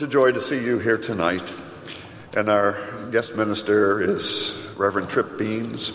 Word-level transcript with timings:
It's 0.00 0.08
a 0.08 0.10
joy 0.10 0.32
to 0.32 0.40
see 0.40 0.56
you 0.56 0.78
here 0.78 0.96
tonight. 0.96 1.46
And 2.32 2.48
our 2.48 3.10
guest 3.10 3.36
minister 3.36 4.00
is 4.00 4.54
Reverend 4.78 5.10
Trip 5.10 5.36
Beans. 5.36 5.92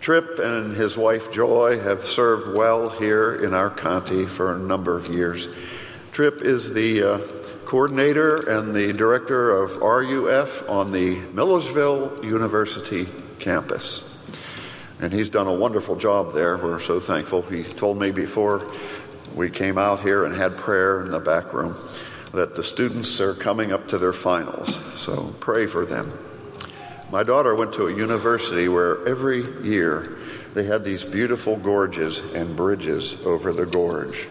Trip 0.00 0.38
and 0.38 0.76
his 0.76 0.96
wife 0.96 1.32
Joy 1.32 1.80
have 1.80 2.04
served 2.04 2.56
well 2.56 2.90
here 2.90 3.44
in 3.44 3.52
our 3.52 3.70
county 3.70 4.24
for 4.24 4.54
a 4.54 4.58
number 4.60 4.96
of 4.96 5.08
years. 5.08 5.48
Trip 6.12 6.42
is 6.42 6.72
the 6.72 7.02
uh, 7.02 7.18
coordinator 7.64 8.36
and 8.56 8.72
the 8.72 8.92
director 8.92 9.50
of 9.50 9.78
RUF 9.78 10.70
on 10.70 10.92
the 10.92 11.16
Millersville 11.32 12.24
University 12.24 13.08
campus. 13.40 14.16
And 15.00 15.12
he's 15.12 15.28
done 15.28 15.48
a 15.48 15.54
wonderful 15.54 15.96
job 15.96 16.34
there. 16.34 16.56
We're 16.56 16.78
so 16.78 17.00
thankful. 17.00 17.42
He 17.42 17.64
told 17.64 17.98
me 17.98 18.12
before 18.12 18.70
we 19.34 19.50
came 19.50 19.76
out 19.76 20.02
here 20.02 20.24
and 20.24 20.36
had 20.36 20.56
prayer 20.56 21.00
in 21.04 21.10
the 21.10 21.18
back 21.18 21.52
room 21.52 21.76
that 22.34 22.56
the 22.56 22.62
students 22.62 23.20
are 23.20 23.34
coming 23.34 23.72
up 23.72 23.88
to 23.88 23.98
their 23.98 24.12
finals. 24.12 24.78
So 24.96 25.34
pray 25.38 25.66
for 25.66 25.86
them. 25.86 26.18
My 27.10 27.22
daughter 27.22 27.54
went 27.54 27.72
to 27.74 27.86
a 27.86 27.96
university 27.96 28.66
where 28.66 29.06
every 29.06 29.64
year 29.64 30.18
they 30.52 30.64
had 30.64 30.84
these 30.84 31.04
beautiful 31.04 31.56
gorges 31.56 32.18
and 32.34 32.56
bridges 32.56 33.16
over 33.24 33.52
the 33.52 33.66
gorge. 33.66 34.26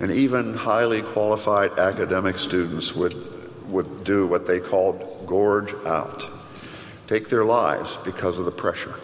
And 0.00 0.10
even 0.10 0.54
highly 0.54 1.02
qualified 1.02 1.78
academic 1.78 2.38
students 2.38 2.94
would, 2.94 3.14
would 3.68 4.02
do 4.02 4.26
what 4.26 4.46
they 4.46 4.58
called 4.58 5.26
gorge 5.26 5.72
out, 5.86 6.26
take 7.06 7.28
their 7.28 7.44
lives 7.44 7.96
because 8.04 8.40
of 8.40 8.44
the 8.44 8.50
pressure. 8.50 8.94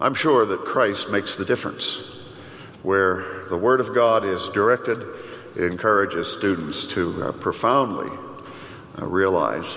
I'm 0.00 0.14
sure 0.14 0.46
that 0.46 0.64
Christ 0.64 1.10
makes 1.10 1.36
the 1.36 1.44
difference. 1.44 1.98
Where 2.82 3.46
the 3.50 3.56
Word 3.56 3.80
of 3.80 3.94
God 3.94 4.24
is 4.24 4.48
directed, 4.48 5.06
encourages 5.56 6.30
students 6.30 6.84
to 6.84 7.22
uh, 7.22 7.32
profoundly 7.32 8.10
uh, 9.00 9.06
realize 9.06 9.74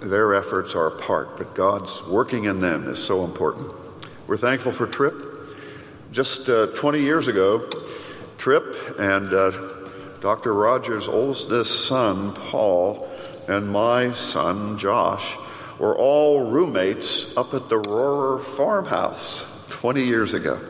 their 0.00 0.34
efforts 0.34 0.74
are 0.74 0.86
a 0.86 0.98
part, 0.98 1.36
but 1.36 1.54
God's 1.54 2.02
working 2.06 2.44
in 2.44 2.58
them 2.58 2.88
is 2.88 3.02
so 3.02 3.24
important. 3.24 3.72
We're 4.26 4.36
thankful 4.36 4.72
for 4.72 4.86
Trip. 4.86 5.14
Just 6.12 6.48
uh, 6.48 6.68
20 6.68 7.00
years 7.00 7.28
ago, 7.28 7.68
Trip 8.38 8.76
and 8.98 9.32
uh, 9.34 9.50
Dr. 10.20 10.54
Rogers' 10.54 11.08
oldest 11.08 11.86
son, 11.86 12.32
Paul, 12.34 13.08
and 13.48 13.70
my 13.70 14.12
son, 14.12 14.78
Josh, 14.78 15.36
were 15.78 15.96
all 15.96 16.50
roommates 16.50 17.26
up 17.36 17.54
at 17.54 17.68
the 17.68 17.80
Rohrer 17.80 18.42
farmhouse 18.42 19.44
20 19.70 20.04
years 20.04 20.34
ago. 20.34 20.60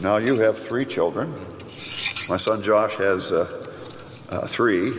Now 0.00 0.18
you 0.18 0.38
have 0.40 0.58
three 0.58 0.84
children. 0.84 1.34
My 2.28 2.36
son 2.36 2.62
Josh 2.62 2.94
has 2.94 3.32
uh, 3.32 3.67
uh, 4.28 4.46
three 4.46 4.92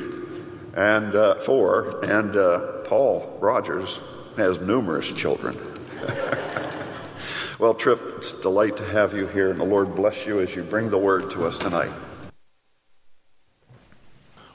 and 0.75 1.16
uh, 1.16 1.35
four, 1.41 2.03
and 2.03 2.35
uh, 2.35 2.84
Paul 2.85 3.38
Rogers 3.40 4.00
has 4.38 4.59
numerous 4.59 5.12
children. 5.12 5.57
well, 7.59 7.73
Trip, 7.73 8.00
it's 8.18 8.34
a 8.34 8.41
delight 8.41 8.78
to 8.78 8.85
have 8.85 9.13
you 9.13 9.28
here, 9.28 9.51
and 9.51 9.59
the 9.59 9.66
Lord 9.66 9.95
bless 9.95 10.25
you 10.25 10.39
as 10.39 10.56
you 10.56 10.63
bring 10.63 10.89
the 10.89 10.97
word 10.97 11.31
to 11.31 11.45
us 11.45 11.57
tonight. 11.57 11.91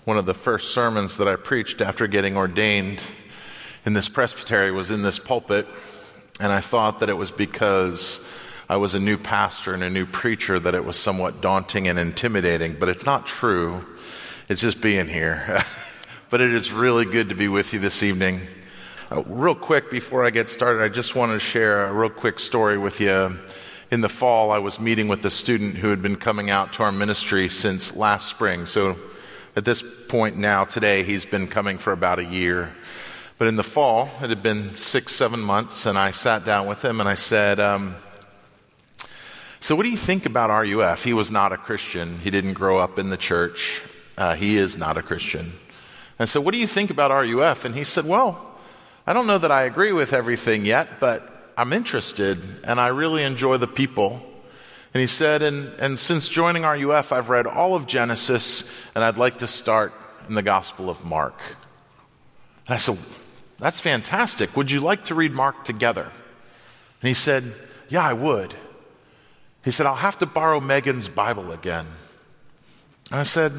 One 0.05 0.19
of 0.19 0.27
the 0.27 0.35
first 0.35 0.73
sermons 0.75 1.17
that 1.17 1.29
I 1.29 1.37
preached 1.37 1.81
after 1.81 2.07
getting 2.07 2.37
ordained 2.37 3.03
in 3.87 3.93
this 3.93 4.09
presbytery 4.09 4.71
was 4.71 4.91
in 4.91 5.03
this 5.03 5.19
pulpit, 5.19 5.67
and 6.41 6.53
I 6.53 6.61
thought 6.61 7.01
that 7.01 7.09
it 7.09 7.15
was 7.15 7.31
because 7.31 8.21
I 8.69 8.77
was 8.77 8.95
a 8.95 9.01
new 9.01 9.19
pastor 9.19 9.75
and 9.75 9.83
a 9.83 9.91
new 9.91 10.07
preacher 10.07 10.59
that 10.59 10.75
it 10.75 10.85
was 10.85 10.97
somewhat 10.97 11.41
daunting 11.41 11.87
and 11.87 11.99
intimidating, 11.99 12.77
but 12.79 12.89
it's 12.89 13.07
not 13.07 13.27
true. 13.27 13.85
It's 14.47 14.61
just 14.61 14.83
being 14.83 15.09
here. 15.09 15.65
but 16.31 16.43
it 16.43 16.53
is 16.53 16.71
really 16.71 17.07
good 17.07 17.31
to 17.31 17.35
be 17.35 17.49
with 17.49 17.73
you 17.73 17.79
this 17.79 18.03
evening. 18.03 18.43
Uh, 19.11 19.23
real 19.23 19.55
quick, 19.55 19.91
before 19.91 20.23
I 20.23 20.29
get 20.29 20.51
started, 20.51 20.83
I 20.83 20.91
just 20.91 21.15
want 21.15 21.33
to 21.33 21.41
share 21.41 21.87
a 21.87 21.93
real 21.95 22.11
quick 22.11 22.39
story 22.39 22.77
with 22.77 23.01
you. 23.01 23.39
In 23.91 24.03
the 24.03 24.09
fall, 24.11 24.51
I 24.51 24.59
was 24.59 24.79
meeting 24.79 25.09
with 25.09 25.25
a 25.25 25.31
student 25.31 25.77
who 25.77 25.89
had 25.89 26.03
been 26.03 26.17
coming 26.17 26.51
out 26.51 26.75
to 26.75 26.83
our 26.83 26.93
ministry 26.93 27.49
since 27.49 27.97
last 27.97 28.29
spring. 28.29 28.67
So 28.67 28.99
at 29.57 29.65
this 29.65 29.83
point 30.09 30.37
now, 30.37 30.65
today, 30.65 31.05
he's 31.05 31.25
been 31.25 31.49
coming 31.49 31.79
for 31.79 31.93
about 31.93 32.19
a 32.19 32.25
year. 32.25 32.71
But 33.39 33.49
in 33.49 33.57
the 33.57 33.63
fall, 33.63 34.11
it 34.21 34.29
had 34.29 34.43
been 34.43 34.77
six, 34.77 35.15
seven 35.15 35.41
months, 35.41 35.87
and 35.87 35.99
I 35.99 36.11
sat 36.11 36.45
down 36.45 36.67
with 36.67 36.85
him 36.85 37.01
and 37.01 37.09
I 37.09 37.15
said, 37.15 37.61
um, 37.61 37.97
So, 39.61 39.75
what 39.75 39.85
do 39.85 39.89
you 39.89 39.97
think 39.97 40.27
about 40.27 40.51
RUF? 40.51 41.03
He 41.03 41.15
was 41.15 41.31
not 41.31 41.55
a 41.55 41.57
Christian, 41.57 42.19
he 42.19 42.31
didn't 42.31 42.53
grow 42.53 42.77
up 42.77 42.99
in 42.99 43.09
the 43.09 43.17
church. 43.17 43.81
Uh, 44.17 44.35
he 44.35 44.57
is 44.57 44.77
not 44.77 44.97
a 44.97 45.03
Christian. 45.03 45.53
And 46.19 46.29
so, 46.29 46.41
what 46.41 46.53
do 46.53 46.59
you 46.59 46.67
think 46.67 46.91
about 46.91 47.11
RUF? 47.11 47.65
And 47.65 47.75
he 47.75 47.85
said, 47.85 48.07
Well, 48.07 48.55
I 49.07 49.13
don't 49.13 49.27
know 49.27 49.39
that 49.39 49.51
I 49.51 49.65
agree 49.65 49.93
with 49.93 50.13
everything 50.13 50.65
yet, 50.65 51.01
but 51.01 51.53
I'm 51.57 51.73
interested 51.73 52.43
and 52.65 52.81
I 52.81 52.89
really 52.89 53.23
enjoy 53.23 53.59
the 53.59 53.67
people. 53.67 54.23
And 54.93 55.01
he 55.01 55.07
said, 55.07 55.43
and, 55.43 55.69
and 55.81 55.99
since 55.99 56.29
joining 56.29 56.63
RUF, 56.63 57.13
I've 57.13 57.29
read 57.29 57.47
all 57.47 57.75
of 57.75 57.87
Genesis 57.87 58.65
and 58.95 59.03
I'd 59.03 59.19
like 59.19 59.39
to 59.39 59.49
start 59.49 59.93
in 60.29 60.35
the 60.35 60.43
Gospel 60.43 60.89
of 60.89 61.05
Mark. 61.05 61.41
And 62.67 62.75
I 62.75 62.79
said, 62.79 62.99
That's 63.59 63.81
fantastic. 63.81 64.57
Would 64.57 64.71
you 64.71 64.81
like 64.81 65.07
to 65.07 65.15
read 65.15 65.33
Mark 65.33 65.65
together? 65.65 66.05
And 66.05 67.09
he 67.09 67.15
said, 67.15 67.53
Yeah, 67.89 68.03
I 68.03 68.13
would. 68.13 68.55
He 69.65 69.71
said, 69.71 69.87
I'll 69.87 69.95
have 69.95 70.19
to 70.19 70.27
borrow 70.27 70.61
Megan's 70.61 71.09
Bible 71.09 71.51
again. 71.51 71.87
And 73.11 73.21
I 73.21 73.25
said, 73.25 73.53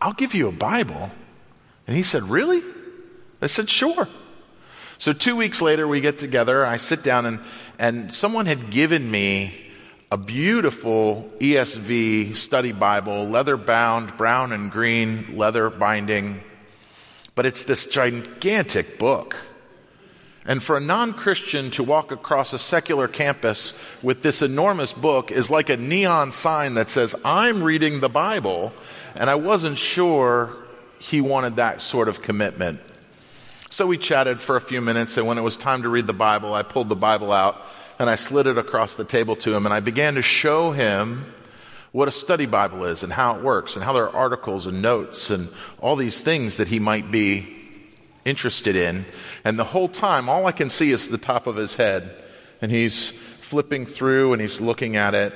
I'll 0.00 0.12
give 0.12 0.34
you 0.34 0.48
a 0.48 0.52
Bible. 0.52 1.10
And 1.86 1.96
he 1.96 2.02
said, 2.02 2.24
Really? 2.24 2.62
I 3.42 3.46
said, 3.46 3.68
Sure. 3.68 4.08
So 4.98 5.14
two 5.14 5.34
weeks 5.34 5.62
later, 5.62 5.88
we 5.88 6.02
get 6.02 6.18
together. 6.18 6.64
I 6.64 6.76
sit 6.76 7.02
down, 7.02 7.24
and, 7.24 7.40
and 7.78 8.12
someone 8.12 8.44
had 8.44 8.70
given 8.70 9.10
me 9.10 9.54
a 10.10 10.18
beautiful 10.18 11.30
ESV 11.40 12.36
study 12.36 12.72
Bible, 12.72 13.26
leather 13.26 13.56
bound, 13.56 14.16
brown 14.16 14.52
and 14.52 14.70
green 14.70 15.38
leather 15.38 15.70
binding. 15.70 16.42
But 17.34 17.46
it's 17.46 17.62
this 17.62 17.86
gigantic 17.86 18.98
book. 18.98 19.36
And 20.44 20.62
for 20.62 20.76
a 20.76 20.80
non 20.80 21.14
Christian 21.14 21.70
to 21.72 21.84
walk 21.84 22.12
across 22.12 22.52
a 22.52 22.58
secular 22.58 23.08
campus 23.08 23.72
with 24.02 24.22
this 24.22 24.42
enormous 24.42 24.92
book 24.92 25.30
is 25.30 25.48
like 25.48 25.70
a 25.70 25.76
neon 25.76 26.32
sign 26.32 26.74
that 26.74 26.90
says, 26.90 27.14
I'm 27.24 27.62
reading 27.62 28.00
the 28.00 28.08
Bible. 28.08 28.72
And 29.14 29.28
I 29.28 29.34
wasn't 29.34 29.78
sure 29.78 30.56
he 30.98 31.20
wanted 31.20 31.56
that 31.56 31.80
sort 31.80 32.08
of 32.08 32.22
commitment. 32.22 32.80
So 33.70 33.86
we 33.86 33.98
chatted 33.98 34.40
for 34.40 34.56
a 34.56 34.60
few 34.60 34.80
minutes, 34.80 35.16
and 35.16 35.26
when 35.26 35.38
it 35.38 35.42
was 35.42 35.56
time 35.56 35.82
to 35.82 35.88
read 35.88 36.06
the 36.06 36.12
Bible, 36.12 36.54
I 36.54 36.62
pulled 36.62 36.88
the 36.88 36.96
Bible 36.96 37.32
out 37.32 37.60
and 38.00 38.08
I 38.08 38.16
slid 38.16 38.46
it 38.46 38.56
across 38.56 38.94
the 38.94 39.04
table 39.04 39.36
to 39.36 39.54
him, 39.54 39.66
and 39.66 39.74
I 39.74 39.80
began 39.80 40.14
to 40.14 40.22
show 40.22 40.72
him 40.72 41.34
what 41.92 42.08
a 42.08 42.12
study 42.12 42.46
Bible 42.46 42.84
is 42.86 43.02
and 43.02 43.12
how 43.12 43.36
it 43.36 43.42
works, 43.42 43.76
and 43.76 43.84
how 43.84 43.92
there 43.92 44.08
are 44.08 44.16
articles 44.16 44.66
and 44.66 44.80
notes 44.80 45.30
and 45.30 45.50
all 45.80 45.96
these 45.96 46.20
things 46.20 46.56
that 46.56 46.68
he 46.68 46.78
might 46.78 47.10
be 47.10 47.46
interested 48.24 48.74
in. 48.74 49.04
And 49.44 49.58
the 49.58 49.64
whole 49.64 49.88
time, 49.88 50.28
all 50.28 50.46
I 50.46 50.52
can 50.52 50.70
see 50.70 50.90
is 50.92 51.08
the 51.08 51.18
top 51.18 51.46
of 51.46 51.56
his 51.56 51.74
head, 51.74 52.10
and 52.62 52.72
he's 52.72 53.10
flipping 53.40 53.84
through 53.84 54.32
and 54.32 54.40
he's 54.40 54.60
looking 54.60 54.96
at 54.96 55.14
it. 55.14 55.34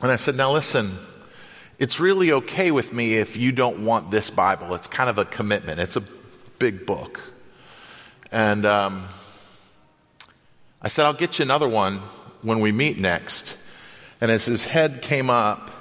And 0.00 0.10
I 0.10 0.16
said, 0.16 0.34
Now 0.34 0.52
listen, 0.52 0.96
it's 1.82 1.98
really 1.98 2.30
okay 2.30 2.70
with 2.70 2.92
me 2.92 3.16
if 3.16 3.36
you 3.36 3.50
don't 3.50 3.84
want 3.84 4.12
this 4.12 4.30
Bible. 4.30 4.72
It's 4.76 4.86
kind 4.86 5.10
of 5.10 5.18
a 5.18 5.24
commitment, 5.24 5.80
it's 5.80 5.96
a 5.96 6.04
big 6.60 6.86
book. 6.86 7.20
And 8.30 8.64
um, 8.64 9.08
I 10.80 10.86
said, 10.86 11.06
I'll 11.06 11.12
get 11.12 11.40
you 11.40 11.42
another 11.42 11.68
one 11.68 11.98
when 12.42 12.60
we 12.60 12.70
meet 12.70 13.00
next. 13.00 13.58
And 14.20 14.30
as 14.30 14.44
his 14.44 14.64
head 14.64 15.02
came 15.02 15.28
up, 15.28 15.72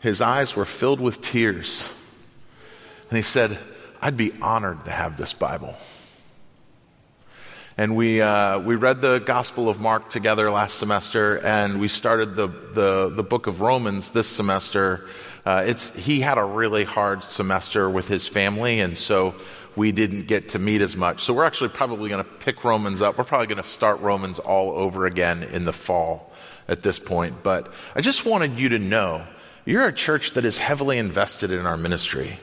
his 0.00 0.22
eyes 0.22 0.56
were 0.56 0.64
filled 0.64 1.02
with 1.02 1.20
tears. 1.20 1.86
And 3.10 3.18
he 3.18 3.22
said, 3.22 3.58
I'd 4.00 4.16
be 4.16 4.32
honored 4.40 4.86
to 4.86 4.90
have 4.90 5.18
this 5.18 5.34
Bible. 5.34 5.76
And 7.78 7.96
we, 7.96 8.20
uh, 8.20 8.58
we 8.58 8.74
read 8.74 9.00
the 9.00 9.18
Gospel 9.18 9.70
of 9.70 9.80
Mark 9.80 10.10
together 10.10 10.50
last 10.50 10.78
semester, 10.78 11.38
and 11.38 11.80
we 11.80 11.88
started 11.88 12.36
the, 12.36 12.48
the, 12.48 13.10
the 13.14 13.22
book 13.22 13.46
of 13.46 13.62
Romans 13.62 14.10
this 14.10 14.26
semester. 14.26 15.06
Uh, 15.46 15.64
it's, 15.66 15.88
he 15.94 16.20
had 16.20 16.36
a 16.36 16.44
really 16.44 16.84
hard 16.84 17.24
semester 17.24 17.88
with 17.88 18.08
his 18.08 18.28
family, 18.28 18.80
and 18.80 18.98
so 18.98 19.34
we 19.74 19.90
didn't 19.90 20.26
get 20.26 20.50
to 20.50 20.58
meet 20.58 20.82
as 20.82 20.96
much. 20.96 21.22
So 21.22 21.32
we're 21.32 21.46
actually 21.46 21.70
probably 21.70 22.10
going 22.10 22.22
to 22.22 22.30
pick 22.30 22.62
Romans 22.62 23.00
up. 23.00 23.16
We're 23.16 23.24
probably 23.24 23.46
going 23.46 23.62
to 23.62 23.68
start 23.68 24.00
Romans 24.00 24.38
all 24.38 24.72
over 24.72 25.06
again 25.06 25.42
in 25.42 25.64
the 25.64 25.72
fall 25.72 26.30
at 26.68 26.82
this 26.82 26.98
point. 26.98 27.42
But 27.42 27.72
I 27.94 28.02
just 28.02 28.26
wanted 28.26 28.60
you 28.60 28.68
to 28.70 28.78
know 28.78 29.26
you're 29.64 29.86
a 29.86 29.92
church 29.92 30.32
that 30.32 30.44
is 30.44 30.58
heavily 30.58 30.98
invested 30.98 31.52
in 31.52 31.64
our 31.64 31.78
ministry. 31.78 32.38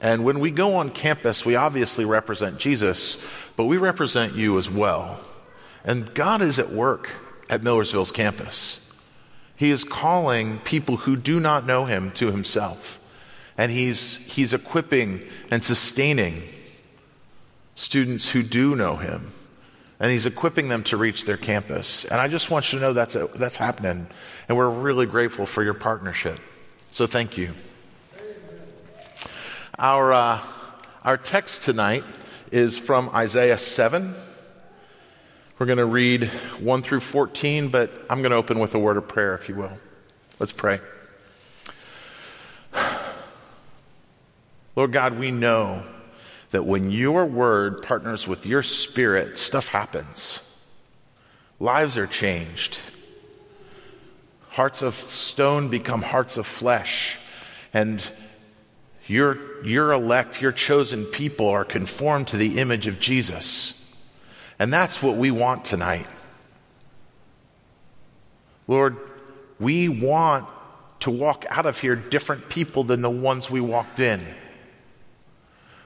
And 0.00 0.24
when 0.24 0.40
we 0.40 0.50
go 0.50 0.76
on 0.76 0.90
campus, 0.90 1.44
we 1.44 1.56
obviously 1.56 2.04
represent 2.04 2.58
Jesus, 2.58 3.18
but 3.56 3.64
we 3.64 3.76
represent 3.76 4.34
you 4.34 4.58
as 4.58 4.70
well. 4.70 5.20
And 5.84 6.12
God 6.14 6.42
is 6.42 6.58
at 6.58 6.70
work 6.70 7.12
at 7.48 7.62
Millersville's 7.62 8.12
campus. 8.12 8.80
He 9.56 9.70
is 9.70 9.84
calling 9.84 10.58
people 10.58 10.96
who 10.98 11.16
do 11.16 11.40
not 11.40 11.66
know 11.66 11.86
him 11.86 12.10
to 12.12 12.30
himself. 12.30 12.98
And 13.56 13.72
he's, 13.72 14.16
he's 14.16 14.52
equipping 14.52 15.22
and 15.50 15.64
sustaining 15.64 16.42
students 17.74 18.28
who 18.28 18.42
do 18.42 18.76
know 18.76 18.96
him. 18.96 19.32
And 19.98 20.12
he's 20.12 20.26
equipping 20.26 20.68
them 20.68 20.84
to 20.84 20.98
reach 20.98 21.24
their 21.24 21.38
campus. 21.38 22.04
And 22.04 22.20
I 22.20 22.28
just 22.28 22.50
want 22.50 22.70
you 22.70 22.78
to 22.78 22.84
know 22.84 22.92
that's, 22.92 23.14
a, 23.14 23.28
that's 23.34 23.56
happening. 23.56 24.06
And 24.46 24.58
we're 24.58 24.68
really 24.68 25.06
grateful 25.06 25.46
for 25.46 25.62
your 25.62 25.72
partnership. 25.72 26.38
So 26.90 27.06
thank 27.06 27.38
you. 27.38 27.54
Our, 29.78 30.10
uh, 30.10 30.40
our 31.04 31.18
text 31.18 31.64
tonight 31.64 32.02
is 32.50 32.78
from 32.78 33.10
Isaiah 33.10 33.58
7. 33.58 34.14
We're 35.58 35.66
going 35.66 35.76
to 35.76 35.84
read 35.84 36.30
1 36.60 36.82
through 36.82 37.00
14, 37.00 37.68
but 37.68 37.92
I'm 38.08 38.22
going 38.22 38.30
to 38.30 38.38
open 38.38 38.58
with 38.58 38.74
a 38.74 38.78
word 38.78 38.96
of 38.96 39.06
prayer, 39.06 39.34
if 39.34 39.50
you 39.50 39.54
will. 39.54 39.78
Let's 40.38 40.54
pray. 40.54 40.80
Lord 44.76 44.92
God, 44.92 45.18
we 45.18 45.30
know 45.30 45.82
that 46.52 46.64
when 46.64 46.90
your 46.90 47.26
word 47.26 47.82
partners 47.82 48.26
with 48.26 48.46
your 48.46 48.62
spirit, 48.62 49.38
stuff 49.38 49.68
happens. 49.68 50.40
Lives 51.60 51.98
are 51.98 52.06
changed. 52.06 52.80
Hearts 54.48 54.80
of 54.80 54.94
stone 54.94 55.68
become 55.68 56.00
hearts 56.00 56.38
of 56.38 56.46
flesh. 56.46 57.18
And 57.74 58.02
your, 59.06 59.64
your 59.64 59.92
elect, 59.92 60.40
your 60.42 60.52
chosen 60.52 61.04
people 61.04 61.48
are 61.48 61.64
conformed 61.64 62.28
to 62.28 62.36
the 62.36 62.58
image 62.58 62.86
of 62.86 62.98
Jesus. 62.98 63.84
And 64.58 64.72
that's 64.72 65.02
what 65.02 65.16
we 65.16 65.30
want 65.30 65.64
tonight. 65.64 66.06
Lord, 68.66 68.96
we 69.60 69.88
want 69.88 70.48
to 71.00 71.10
walk 71.10 71.44
out 71.48 71.66
of 71.66 71.78
here 71.78 71.94
different 71.94 72.48
people 72.48 72.84
than 72.84 73.02
the 73.02 73.10
ones 73.10 73.50
we 73.50 73.60
walked 73.60 74.00
in. 74.00 74.26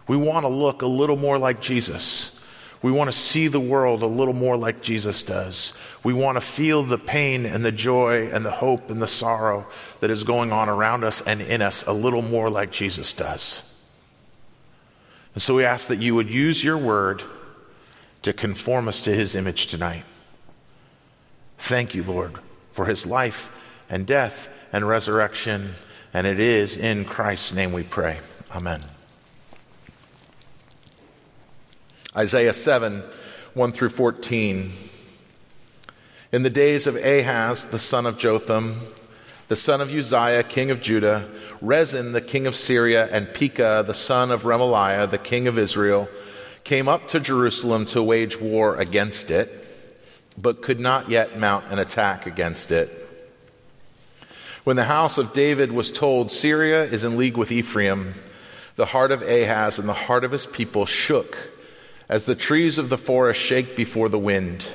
We 0.09 0.17
want 0.17 0.45
to 0.45 0.49
look 0.49 0.83
a 0.83 0.87
little 0.87 1.17
more 1.17 1.39
like 1.39 1.61
Jesus. 1.61 2.40
We 2.83 2.91
want 2.91 3.13
to 3.13 3.19
see 3.19 3.49
the 3.49 3.61
world 3.61 4.03
a 4.03 4.07
little 4.07 4.33
more 4.33 4.57
like 4.57 4.81
Jesus 4.81 5.23
does. 5.23 5.75
We 6.03 6.15
want 6.15 6.37
to 6.37 6.41
feel 6.41 6.83
the 6.83 6.99
pain 6.99 7.45
and 7.45 7.63
the 7.63 7.73
joy 7.73 8.29
and 8.29 8.45
the 8.45 8.51
hope 8.51 8.91
and 8.91 9.03
the 9.03 9.07
sorrow 9.07 9.67
that 10.01 10.11
is 10.11 10.25
going 10.25 10.51
on 10.51 10.69
around 10.71 11.05
us 11.05 11.21
and 11.21 11.43
in 11.43 11.61
us 11.61 11.85
a 11.87 11.93
little 11.93 12.23
more 12.23 12.49
like 12.49 12.71
Jesus 12.71 13.13
does. 13.13 13.63
And 15.35 15.43
so 15.43 15.55
we 15.55 15.65
ask 15.65 15.89
that 15.89 16.01
you 16.01 16.15
would 16.15 16.31
use 16.31 16.65
your 16.65 16.79
word 16.79 17.23
to 18.23 18.33
conform 18.33 18.89
us 18.89 19.03
to 19.03 19.15
his 19.15 19.35
image 19.35 19.67
tonight. 19.67 20.05
Thank 21.59 21.95
you, 21.95 22.03
Lord, 22.03 22.39
for 22.73 22.87
his 22.87 23.07
life 23.07 23.51
and 23.91 24.07
death 24.07 24.49
and 24.73 24.89
resurrection. 24.89 25.73
And 26.15 26.27
it 26.27 26.41
is 26.41 26.77
in 26.77 27.05
Christ's 27.05 27.53
name 27.53 27.73
we 27.73 27.83
pray. 27.83 28.21
Amen. 28.55 28.83
Isaiah 32.17 32.55
7 32.55 33.05
1 33.55 33.73
through 33.73 33.91
14. 33.91 34.73
In 36.33 36.43
the 36.43 36.51
days 36.51 36.89
of 36.89 36.97
Ahaz, 36.97 37.67
the 37.67 37.79
son 37.79 38.05
of 38.05 38.19
Jotham, 38.19 38.81
the 39.47 39.55
son 39.55 39.81
of 39.81 39.93
Uzziah, 39.93 40.43
king 40.43 40.73
of 40.73 40.81
Judah, 40.81 41.29
Rezin, 41.61 42.11
the 42.13 42.21
king 42.21 42.49
of 42.49 42.57
Syria, 42.57 43.09
and 43.13 43.33
Pekah, 43.33 43.85
the 43.87 43.95
son 43.95 44.33
of 44.33 44.43
Remaliah, 44.43 45.09
the 45.09 45.19
king 45.19 45.47
of 45.47 45.57
Israel, 45.57 46.09
came 46.65 46.89
up 46.89 47.07
to 47.09 47.21
Jerusalem 47.21 47.87
to 47.87 48.03
wage 48.03 48.41
war 48.41 48.75
against 48.77 49.31
it, 49.31 49.53
but 50.37 50.63
could 50.63 50.81
not 50.81 51.11
yet 51.11 51.39
mount 51.39 51.67
an 51.71 51.79
attack 51.79 52.27
against 52.27 52.73
it. 52.73 52.91
When 54.65 54.77
the 54.77 54.85
house 54.85 55.17
of 55.17 55.33
David 55.33 55.71
was 55.71 55.93
told 55.93 56.33
Syria 56.33 56.85
is 56.85 57.05
in 57.05 57.17
league 57.17 57.37
with 57.37 57.53
Ephraim, 57.53 58.15
the 58.75 58.87
heart 58.87 59.13
of 59.13 59.23
Ahaz 59.23 59.79
and 59.79 59.89
the 59.89 59.93
heart 59.93 60.25
of 60.25 60.33
his 60.33 60.47
people 60.47 60.87
shook 60.87 61.37
as 62.11 62.25
the 62.25 62.35
trees 62.35 62.77
of 62.77 62.89
the 62.89 62.99
forest 62.99 63.41
shake 63.41 63.77
before 63.77 64.09
the 64.09 64.19
wind. 64.19 64.67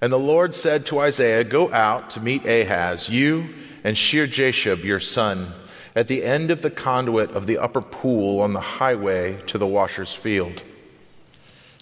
And 0.00 0.10
the 0.10 0.18
Lord 0.18 0.54
said 0.54 0.86
to 0.86 0.98
Isaiah, 0.98 1.44
Go 1.44 1.70
out 1.70 2.10
to 2.10 2.20
meet 2.20 2.46
Ahaz, 2.46 3.10
you 3.10 3.50
and 3.84 3.96
Shear-jashub, 3.96 4.82
your 4.82 4.98
son, 4.98 5.52
at 5.94 6.08
the 6.08 6.24
end 6.24 6.50
of 6.50 6.62
the 6.62 6.70
conduit 6.70 7.30
of 7.32 7.46
the 7.46 7.58
upper 7.58 7.82
pool 7.82 8.40
on 8.40 8.54
the 8.54 8.60
highway 8.60 9.38
to 9.48 9.58
the 9.58 9.66
washer's 9.66 10.14
field. 10.14 10.62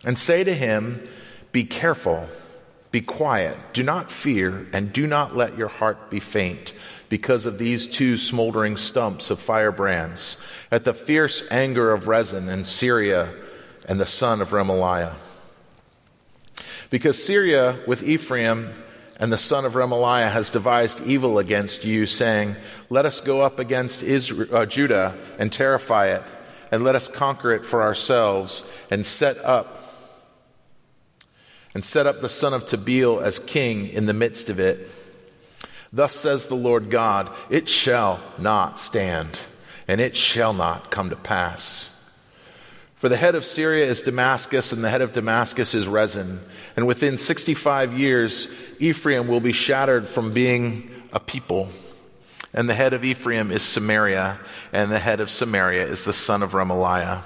And 0.05 0.19
say 0.19 0.43
to 0.43 0.55
him, 0.55 1.09
Be 1.53 1.63
careful, 1.63 2.29
be 2.91 3.03
quiet, 3.03 3.57
do 3.73 3.85
not 3.85 4.11
fear, 4.11 4.67
and 4.73 4.93
do 4.93 5.07
not 5.07 5.37
let 5.37 5.57
your 5.57 5.69
heart 5.69 6.11
be 6.11 6.21
faint 6.21 6.73
because 7.09 7.47
of 7.47 7.59
these 7.59 7.87
two 7.87 8.19
smoldering 8.19 8.77
stumps 8.77 9.31
of 9.31 9.41
firebrands, 9.41 10.39
at 10.73 10.85
the 10.85 10.95
fierce 10.95 11.45
anger 11.53 11.93
of 11.93 12.09
Rezin 12.09 12.49
and 12.49 12.67
Syria 12.67 13.33
and 13.87 14.01
the 14.01 14.07
son 14.07 14.41
of 14.41 14.51
Remaliah. 14.51 15.15
Because 16.91 17.23
Syria 17.23 17.81
with 17.87 18.03
Ephraim 18.03 18.71
and 19.19 19.33
the 19.33 19.39
son 19.39 19.65
of 19.65 19.75
Remaliah 19.75 20.31
has 20.31 20.51
devised 20.51 21.01
evil 21.03 21.39
against 21.39 21.85
you, 21.85 22.07
saying, 22.07 22.57
Let 22.91 23.07
us 23.07 23.21
go 23.21 23.41
up 23.41 23.59
against 23.59 24.03
Israel, 24.03 24.55
uh, 24.55 24.67
Judah 24.67 25.17
and 25.39 25.53
terrify 25.53 26.09
it, 26.09 26.23
and 26.71 26.85
let 26.85 26.95
us 26.95 27.09
conquer 27.09 27.53
it 27.53 27.65
for 27.65 27.83
ourselves, 27.83 28.65
and 28.91 29.07
set 29.07 29.39
up 29.39 29.81
and 31.75 31.85
set 31.85 32.07
up 32.07 32.21
the 32.21 32.29
son 32.29 32.55
of 32.55 32.67
Tabeel 32.67 33.21
as 33.21 33.41
king 33.41 33.89
in 33.89 34.07
the 34.07 34.15
midst 34.15 34.49
of 34.49 34.61
it. 34.61 34.89
Thus 35.93 36.15
says 36.15 36.47
the 36.47 36.55
Lord 36.55 36.91
God, 36.91 37.35
it 37.51 37.69
shall 37.69 38.21
not 38.39 38.79
stand, 38.79 39.41
and 39.89 40.01
it 40.01 40.17
shall 40.17 40.53
not 40.53 40.91
come 40.91 41.11
to 41.11 41.17
pass. 41.17 41.91
For 43.05 43.11
the 43.11 43.19
head 43.19 43.35
of 43.35 43.45
Syria 43.45 43.85
is 43.85 44.01
Damascus, 44.01 44.73
and 44.73 44.83
the 44.83 44.89
head 44.89 45.03
of 45.03 45.13
Damascus 45.13 45.75
is 45.75 45.87
Rezin. 45.87 46.41
And 46.75 46.87
within 46.87 47.19
65 47.19 47.99
years, 47.99 48.49
Ephraim 48.79 49.29
will 49.29 49.41
be 49.41 49.53
shattered 49.53 50.09
from 50.09 50.33
being 50.33 50.91
a 51.13 51.21
people. 51.21 51.69
And 52.55 52.67
the 52.67 52.73
head 52.73 52.95
of 52.95 53.05
Ephraim 53.05 53.51
is 53.51 53.63
Samaria, 53.63 54.41
and 54.73 54.91
the 54.91 54.99
head 54.99 55.21
of 55.21 55.31
Samaria 55.31 55.87
is 55.87 56.05
the 56.05 56.15
son 56.15 56.43
of 56.43 56.53
Remaliah. 56.53 57.21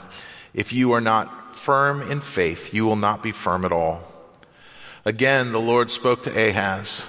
If 0.53 0.73
you 0.73 0.91
are 0.95 1.01
not 1.01 1.57
firm 1.57 2.03
in 2.11 2.23
faith, 2.23 2.75
you 2.75 2.85
will 2.85 2.97
not 2.97 3.23
be 3.23 3.31
firm 3.31 3.65
at 3.65 3.71
all. 3.71 4.03
Again, 5.05 5.53
the 5.53 5.61
Lord 5.61 5.93
spoke 5.93 6.25
to 6.25 6.49
Ahaz 6.49 7.07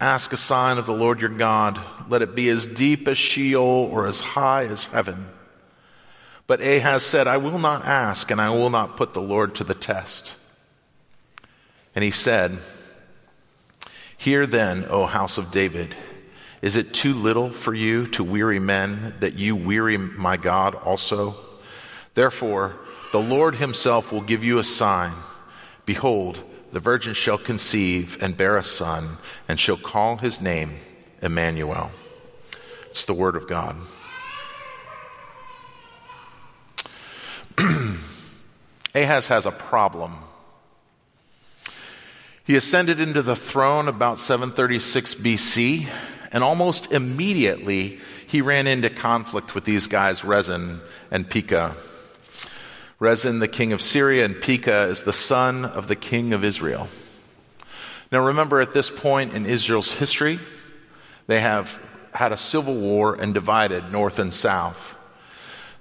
Ask 0.00 0.32
a 0.32 0.36
sign 0.36 0.78
of 0.78 0.86
the 0.86 0.92
Lord 0.92 1.20
your 1.20 1.30
God. 1.30 1.80
Let 2.08 2.22
it 2.22 2.34
be 2.34 2.48
as 2.48 2.66
deep 2.66 3.06
as 3.06 3.16
Sheol 3.16 3.88
or 3.92 4.08
as 4.08 4.18
high 4.20 4.64
as 4.64 4.86
heaven. 4.86 5.28
But 6.52 6.60
Ahaz 6.60 7.02
said, 7.02 7.28
I 7.28 7.38
will 7.38 7.58
not 7.58 7.86
ask, 7.86 8.30
and 8.30 8.38
I 8.38 8.50
will 8.50 8.68
not 8.68 8.98
put 8.98 9.14
the 9.14 9.22
Lord 9.22 9.54
to 9.54 9.64
the 9.64 9.72
test. 9.74 10.36
And 11.94 12.04
he 12.04 12.10
said, 12.10 12.58
Hear 14.18 14.46
then, 14.46 14.84
O 14.90 15.06
house 15.06 15.38
of 15.38 15.50
David, 15.50 15.96
is 16.60 16.76
it 16.76 16.92
too 16.92 17.14
little 17.14 17.50
for 17.50 17.72
you 17.72 18.06
to 18.08 18.22
weary 18.22 18.58
men 18.58 19.14
that 19.20 19.32
you 19.32 19.56
weary 19.56 19.96
my 19.96 20.36
God 20.36 20.74
also? 20.74 21.36
Therefore, 22.12 22.76
the 23.12 23.22
Lord 23.22 23.54
himself 23.54 24.12
will 24.12 24.20
give 24.20 24.44
you 24.44 24.58
a 24.58 24.64
sign. 24.64 25.14
Behold, 25.86 26.44
the 26.70 26.80
virgin 26.80 27.14
shall 27.14 27.38
conceive 27.38 28.22
and 28.22 28.36
bear 28.36 28.58
a 28.58 28.62
son, 28.62 29.16
and 29.48 29.58
shall 29.58 29.78
call 29.78 30.18
his 30.18 30.38
name 30.38 30.76
Emmanuel. 31.22 31.90
It's 32.90 33.06
the 33.06 33.14
word 33.14 33.36
of 33.36 33.48
God. 33.48 33.74
Ahaz 38.94 39.28
has 39.28 39.46
a 39.46 39.50
problem. 39.50 40.16
He 42.44 42.56
ascended 42.56 43.00
into 43.00 43.22
the 43.22 43.36
throne 43.36 43.88
about 43.88 44.18
736 44.18 45.14
BC, 45.16 45.88
and 46.32 46.42
almost 46.42 46.90
immediately 46.92 48.00
he 48.26 48.40
ran 48.40 48.66
into 48.66 48.90
conflict 48.90 49.54
with 49.54 49.64
these 49.64 49.86
guys, 49.86 50.24
Rezin 50.24 50.80
and 51.10 51.28
Pekah. 51.28 51.74
Rezin, 52.98 53.38
the 53.38 53.48
king 53.48 53.72
of 53.72 53.82
Syria, 53.82 54.24
and 54.24 54.40
Pekah 54.40 54.84
is 54.84 55.02
the 55.02 55.12
son 55.12 55.64
of 55.64 55.88
the 55.88 55.96
king 55.96 56.32
of 56.32 56.44
Israel. 56.44 56.88
Now 58.10 58.26
remember, 58.26 58.60
at 58.60 58.74
this 58.74 58.90
point 58.90 59.34
in 59.34 59.46
Israel's 59.46 59.92
history, 59.92 60.38
they 61.26 61.40
have 61.40 61.80
had 62.12 62.32
a 62.32 62.36
civil 62.36 62.76
war 62.76 63.14
and 63.14 63.32
divided 63.32 63.90
north 63.90 64.18
and 64.18 64.32
south. 64.32 64.96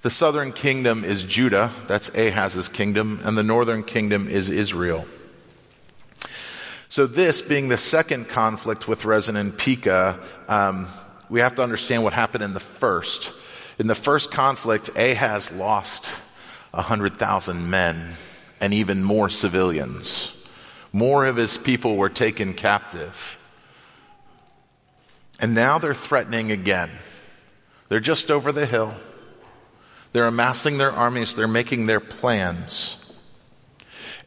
The 0.01 0.09
southern 0.09 0.51
kingdom 0.51 1.03
is 1.03 1.23
Judah, 1.23 1.71
that's 1.87 2.09
Ahaz's 2.15 2.67
kingdom, 2.67 3.19
and 3.23 3.37
the 3.37 3.43
northern 3.43 3.83
kingdom 3.83 4.27
is 4.27 4.49
Israel. 4.49 5.05
So, 6.89 7.05
this 7.05 7.43
being 7.43 7.69
the 7.69 7.77
second 7.77 8.27
conflict 8.27 8.87
with 8.87 9.05
Rezin 9.05 9.35
and 9.35 9.55
Pekah, 9.55 10.19
um, 10.47 10.87
we 11.29 11.39
have 11.39 11.53
to 11.55 11.63
understand 11.63 12.03
what 12.03 12.13
happened 12.13 12.43
in 12.43 12.53
the 12.53 12.59
first. 12.59 13.31
In 13.77 13.85
the 13.85 13.95
first 13.95 14.31
conflict, 14.31 14.89
Ahaz 14.97 15.51
lost 15.51 16.07
100,000 16.71 17.69
men 17.69 18.13
and 18.59 18.73
even 18.73 19.03
more 19.03 19.29
civilians. 19.29 20.35
More 20.91 21.27
of 21.27 21.35
his 21.35 21.59
people 21.59 21.95
were 21.95 22.09
taken 22.09 22.55
captive. 22.55 23.37
And 25.39 25.53
now 25.53 25.77
they're 25.77 25.93
threatening 25.93 26.51
again. 26.51 26.89
They're 27.87 27.99
just 27.99 28.31
over 28.31 28.51
the 28.51 28.65
hill. 28.65 28.95
They're 30.11 30.27
amassing 30.27 30.77
their 30.77 30.91
armies, 30.91 31.35
they're 31.35 31.47
making 31.47 31.85
their 31.85 31.99
plans. 31.99 32.97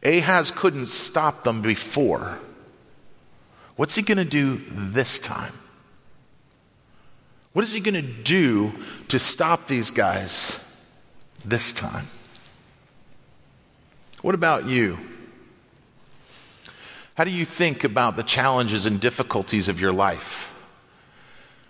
Ahaz 0.03 0.51
couldn't 0.51 0.87
stop 0.87 1.43
them 1.43 1.61
before. 1.61 2.39
What's 3.75 3.95
he 3.95 4.01
going 4.01 4.17
to 4.17 4.25
do 4.25 4.61
this 4.69 5.19
time? 5.19 5.53
What 7.53 7.63
is 7.63 7.73
he 7.73 7.79
going 7.79 7.95
to 7.95 8.01
do 8.01 8.73
to 9.09 9.19
stop 9.19 9.67
these 9.67 9.91
guys 9.91 10.59
this 11.43 11.71
time? 11.71 12.07
What 14.21 14.35
about 14.35 14.67
you? 14.67 14.97
How 17.15 17.23
do 17.23 17.31
you 17.31 17.45
think 17.45 17.83
about 17.83 18.17
the 18.17 18.23
challenges 18.23 18.85
and 18.85 18.99
difficulties 18.99 19.69
of 19.69 19.79
your 19.79 19.93
life? 19.93 20.53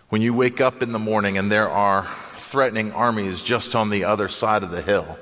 When 0.10 0.22
you 0.22 0.34
wake 0.34 0.60
up 0.60 0.82
in 0.82 0.92
the 0.92 1.00
morning 1.00 1.38
and 1.38 1.52
there 1.52 1.70
are 1.70 2.08
threatening 2.46 2.92
armies 2.92 3.42
just 3.42 3.76
on 3.76 3.90
the 3.90 4.04
other 4.04 4.28
side 4.28 4.64
of 4.64 4.72
the 4.72 4.82
hill. 4.82 5.18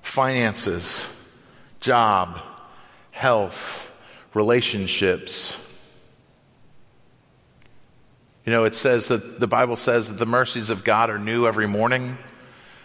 Finances, 0.00 1.08
job, 1.80 2.40
health, 3.10 3.90
relationships. 4.32 5.58
You 8.46 8.52
know, 8.52 8.64
it 8.64 8.74
says 8.74 9.08
that 9.08 9.40
the 9.40 9.48
Bible 9.48 9.76
says 9.76 10.08
that 10.08 10.18
the 10.18 10.26
mercies 10.26 10.70
of 10.70 10.84
God 10.84 11.10
are 11.10 11.18
new 11.18 11.46
every 11.46 11.66
morning, 11.66 12.16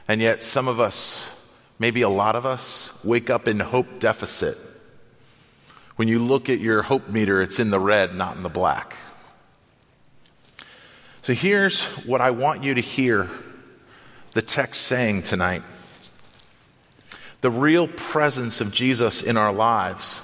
and 0.07 0.19
yet 0.19 0.41
some 0.41 0.67
of 0.67 0.79
us, 0.79 1.29
maybe 1.77 2.01
a 2.01 2.09
lot 2.09 2.35
of 2.35 2.45
us, 2.45 2.91
wake 3.03 3.29
up 3.29 3.47
in 3.47 3.59
hope 3.59 3.99
deficit. 3.99 4.57
When 5.97 6.07
you 6.07 6.19
look 6.19 6.49
at 6.49 6.59
your 6.59 6.81
hope 6.81 7.07
meter, 7.09 7.41
it's 7.41 7.59
in 7.59 7.69
the 7.69 7.79
red, 7.79 8.15
not 8.15 8.35
in 8.35 8.43
the 8.43 8.49
black. 8.49 8.95
So 11.25 11.33
here's 11.33 11.85
what 12.05 12.21
I 12.21 12.29
want 12.29 12.63
you 12.63 12.75
to 12.75 12.81
hear 12.81 13.31
the 14.33 14.43
text 14.43 14.83
saying 14.83 15.23
tonight. 15.23 15.63
The 17.41 17.49
real 17.49 17.87
presence 17.87 18.61
of 18.61 18.71
Jesus 18.71 19.23
in 19.23 19.35
our 19.35 19.51
lives 19.51 20.21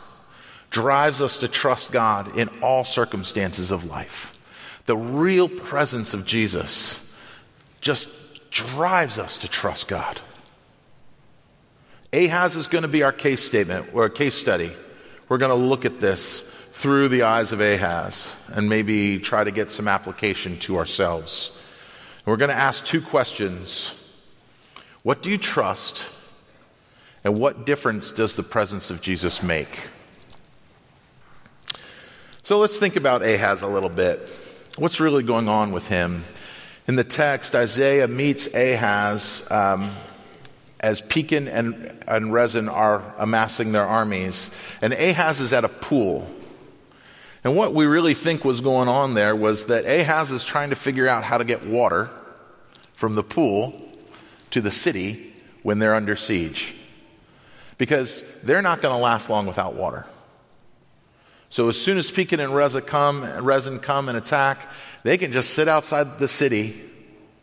drives 0.70 1.20
us 1.20 1.40
to 1.40 1.48
trust 1.48 1.92
God 1.92 2.38
in 2.38 2.50
all 2.62 2.84
circumstances 2.84 3.72
of 3.72 3.86
life. 3.86 4.38
The 4.86 4.96
real 4.96 5.50
presence 5.50 6.14
of 6.14 6.28
Jesus 6.28 7.04
just 7.80 8.08
drives 8.52 9.18
us 9.18 9.40
to 9.40 9.48
trust 9.48 9.88
God. 9.88 10.22
Ahaz 12.14 12.56
is 12.56 12.68
going 12.68 12.84
to 12.84 12.88
be 12.88 13.02
our 13.02 13.12
case 13.12 13.44
statement 13.44 13.88
or 13.96 14.08
case 14.08 14.36
study. 14.36 14.72
We're 15.30 15.40
going 15.40 15.50
to 15.50 15.68
look 15.68 15.84
at 15.84 16.00
this 16.00 16.46
through 16.82 17.08
the 17.08 17.22
eyes 17.22 17.52
of 17.52 17.62
Ahaz 17.62 18.36
and 18.52 18.68
maybe 18.68 19.20
try 19.20 19.44
to 19.44 19.52
get 19.52 19.70
some 19.70 19.88
application 19.88 20.58
to 20.58 20.80
ourselves. 20.80 21.52
we're 22.26 22.38
going 22.38 22.50
to 22.50 22.56
ask 22.56 22.84
two 22.84 23.04
questions 23.04 23.94
What 25.04 25.22
do 25.22 25.30
you 25.30 25.38
trust? 25.38 26.04
And 27.24 27.38
what 27.38 27.68
difference 27.68 28.12
does 28.12 28.36
the 28.36 28.42
presence 28.42 28.90
of 28.90 29.00
Jesus 29.00 29.44
make? 29.44 29.90
So 32.42 32.58
let's 32.58 32.80
think 32.80 32.96
about 32.96 33.22
Ahaz 33.22 33.62
a 33.62 33.68
little 33.68 33.88
bit. 33.88 34.28
What's 34.76 35.00
really 35.00 35.22
going 35.22 35.48
on 35.48 35.74
with 35.74 35.88
him? 35.88 36.24
In 36.88 36.96
the 36.96 37.04
text, 37.04 37.54
Isaiah 37.54 38.08
meets 38.08 38.48
Ahaz 38.48 39.46
um, 39.52 39.92
as 40.80 41.00
Pekin 41.00 41.48
and, 41.48 42.04
and 42.08 42.34
Rezin 42.34 42.68
are 42.70 43.04
amassing 43.20 43.72
their 43.72 43.86
armies, 43.86 44.50
and 44.82 44.94
Ahaz 44.94 45.40
is 45.40 45.54
at 45.54 45.64
a 45.64 45.70
pool. 45.70 46.28
And 47.44 47.56
what 47.56 47.74
we 47.74 47.86
really 47.86 48.14
think 48.14 48.46
was 48.46 48.62
going 48.62 48.88
on 48.88 49.14
there 49.14 49.36
was 49.36 49.66
that 49.66 49.86
Ahaz 49.86 50.32
is 50.32 50.44
trying 50.44 50.70
to 50.70 50.76
figure 50.76 51.08
out 51.08 51.24
how 51.24 51.38
to 51.38 51.44
get 51.44 51.66
water 51.66 52.10
from 52.94 53.14
the 53.16 53.24
pool 53.24 53.74
to 54.52 54.62
the 54.62 54.72
city 54.72 55.34
when 55.64 55.80
they're 55.80 55.96
under 55.96 56.16
siege. 56.16 56.76
Because 57.78 58.24
they're 58.44 58.62
not 58.62 58.82
going 58.82 58.94
to 58.94 59.02
last 59.02 59.30
long 59.30 59.48
without 59.48 59.74
water. 59.74 60.06
So 61.50 61.68
as 61.68 61.82
soon 61.82 61.98
as 61.98 62.12
Pekin 62.12 62.40
and 62.40 62.56
Rezin 62.56 62.84
come, 62.84 63.24
Rezin 63.24 63.80
come 63.80 64.08
and 64.08 64.18
attack, 64.18 64.72
they 65.04 65.18
can 65.18 65.32
just 65.32 65.50
sit 65.50 65.68
outside 65.68 66.20
the 66.20 66.28
city 66.28 66.80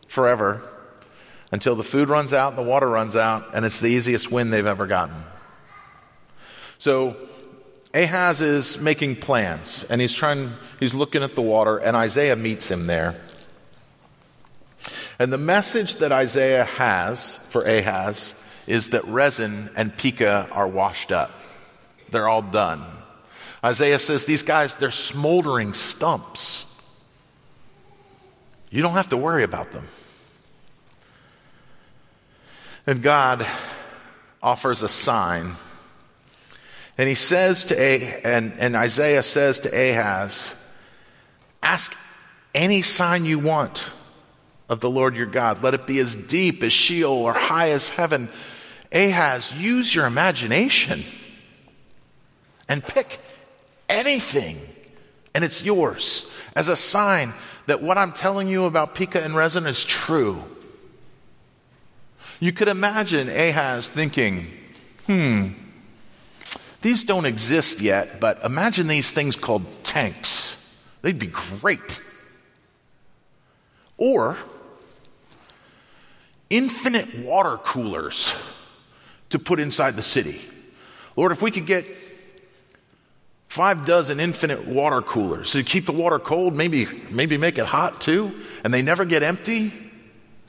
forever 0.07 0.61
until 1.51 1.75
the 1.75 1.83
food 1.83 2.09
runs 2.09 2.33
out, 2.33 2.55
the 2.55 2.63
water 2.63 2.87
runs 2.87 3.15
out, 3.15 3.53
and 3.53 3.65
it's 3.65 3.79
the 3.79 3.87
easiest 3.87 4.31
win 4.31 4.49
they've 4.49 4.65
ever 4.65 4.87
gotten. 4.87 5.15
So 6.77 7.28
Ahaz 7.93 8.41
is 8.41 8.77
making 8.77 9.15
plans 9.15 9.85
and 9.89 9.99
he's 9.99 10.13
trying, 10.13 10.53
he's 10.79 10.93
looking 10.93 11.23
at 11.23 11.35
the 11.35 11.41
water, 11.41 11.77
and 11.77 11.95
Isaiah 11.95 12.35
meets 12.35 12.69
him 12.69 12.87
there. 12.87 13.15
And 15.17 15.33
the 15.33 15.37
message 15.37 15.95
that 15.95 16.11
Isaiah 16.11 16.65
has 16.65 17.37
for 17.49 17.63
Ahaz 17.63 18.35
is 18.67 18.91
that 18.91 19.05
Rezin 19.05 19.69
and 19.75 19.95
Pekah 19.95 20.47
are 20.51 20.67
washed 20.67 21.11
up. 21.11 21.31
They're 22.11 22.29
all 22.29 22.43
done. 22.43 22.85
Isaiah 23.63 23.99
says 23.99 24.25
these 24.25 24.43
guys, 24.43 24.75
they're 24.75 24.91
smoldering 24.91 25.73
stumps. 25.73 26.65
You 28.69 28.81
don't 28.81 28.93
have 28.93 29.09
to 29.09 29.17
worry 29.17 29.43
about 29.43 29.71
them. 29.71 29.87
And 32.87 33.01
God 33.01 33.45
offers 34.41 34.83
a 34.83 34.87
sign 34.87 35.55
and 36.99 37.07
he 37.07 37.15
says 37.15 37.63
to 37.63 37.81
A, 37.81 38.19
and, 38.25 38.51
and 38.59 38.75
Isaiah 38.75 39.23
says 39.23 39.59
to 39.59 39.69
Ahaz, 39.69 40.53
ask 41.63 41.95
any 42.53 42.81
sign 42.81 43.23
you 43.23 43.39
want 43.39 43.89
of 44.67 44.81
the 44.81 44.89
Lord 44.89 45.15
your 45.15 45.25
God. 45.25 45.63
Let 45.63 45.73
it 45.73 45.87
be 45.87 45.99
as 45.99 46.13
deep 46.13 46.61
as 46.61 46.73
Sheol 46.73 47.13
or 47.13 47.31
high 47.31 47.69
as 47.69 47.87
heaven. 47.87 48.27
Ahaz, 48.91 49.53
use 49.53 49.95
your 49.95 50.07
imagination 50.07 51.05
and 52.67 52.83
pick 52.83 53.21
anything, 53.87 54.59
and 55.33 55.45
it's 55.45 55.63
yours 55.63 56.25
as 56.53 56.67
a 56.67 56.75
sign 56.75 57.33
that 57.67 57.81
what 57.81 57.97
I'm 57.97 58.11
telling 58.11 58.49
you 58.49 58.65
about 58.65 58.93
Pekah 58.93 59.23
and 59.23 59.37
Rezin 59.37 59.67
is 59.67 59.85
true. 59.85 60.43
You 62.41 62.51
could 62.51 62.67
imagine 62.67 63.29
Ahaz 63.29 63.87
thinking, 63.87 64.47
hmm, 65.05 65.51
these 66.81 67.03
don't 67.03 67.25
exist 67.25 67.81
yet, 67.81 68.19
but 68.19 68.43
imagine 68.43 68.87
these 68.87 69.11
things 69.11 69.35
called 69.35 69.65
tanks. 69.83 70.55
They'd 71.01 71.19
be 71.19 71.27
great. 71.27 72.01
Or 73.97 74.37
infinite 76.49 77.19
water 77.19 77.57
coolers 77.57 78.33
to 79.29 79.39
put 79.39 79.59
inside 79.59 79.95
the 79.95 80.01
city. 80.01 80.41
Lord, 81.15 81.31
if 81.31 81.41
we 81.41 81.51
could 81.51 81.65
get 81.65 81.85
five 83.49 83.85
dozen 83.85 84.19
infinite 84.19 84.65
water 84.67 85.01
coolers 85.01 85.51
to 85.51 85.63
keep 85.63 85.85
the 85.85 85.91
water 85.91 86.19
cold, 86.19 86.55
maybe, 86.55 86.87
maybe 87.09 87.37
make 87.37 87.57
it 87.57 87.65
hot 87.65 87.99
too, 87.99 88.39
and 88.63 88.73
they 88.73 88.81
never 88.81 89.05
get 89.05 89.21
empty, 89.21 89.73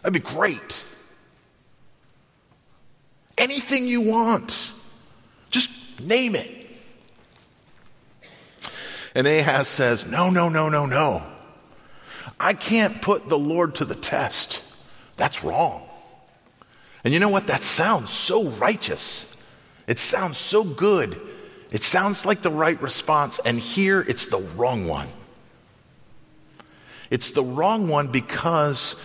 that'd 0.02 0.12
be 0.12 0.20
great. 0.20 0.84
Anything 3.36 3.86
you 3.86 4.02
want. 4.02 4.72
Name 6.06 6.36
it. 6.36 6.66
And 9.14 9.26
Ahaz 9.26 9.68
says, 9.68 10.06
No, 10.06 10.30
no, 10.30 10.48
no, 10.48 10.68
no, 10.68 10.86
no. 10.86 11.22
I 12.38 12.54
can't 12.54 13.02
put 13.02 13.28
the 13.28 13.38
Lord 13.38 13.76
to 13.76 13.84
the 13.84 13.94
test. 13.94 14.62
That's 15.16 15.44
wrong. 15.44 15.82
And 17.04 17.12
you 17.12 17.20
know 17.20 17.28
what? 17.28 17.48
That 17.48 17.62
sounds 17.62 18.10
so 18.10 18.48
righteous. 18.48 19.26
It 19.86 19.98
sounds 19.98 20.38
so 20.38 20.64
good. 20.64 21.20
It 21.70 21.82
sounds 21.82 22.24
like 22.24 22.42
the 22.42 22.50
right 22.50 22.80
response. 22.80 23.40
And 23.44 23.58
here 23.58 24.00
it's 24.00 24.26
the 24.26 24.38
wrong 24.38 24.86
one. 24.86 25.08
It's 27.10 27.32
the 27.32 27.42
wrong 27.42 27.88
one 27.88 28.08
because 28.08 28.96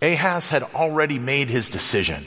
Ahaz 0.00 0.48
had 0.48 0.62
already 0.62 1.18
made 1.18 1.48
his 1.48 1.70
decision. 1.70 2.26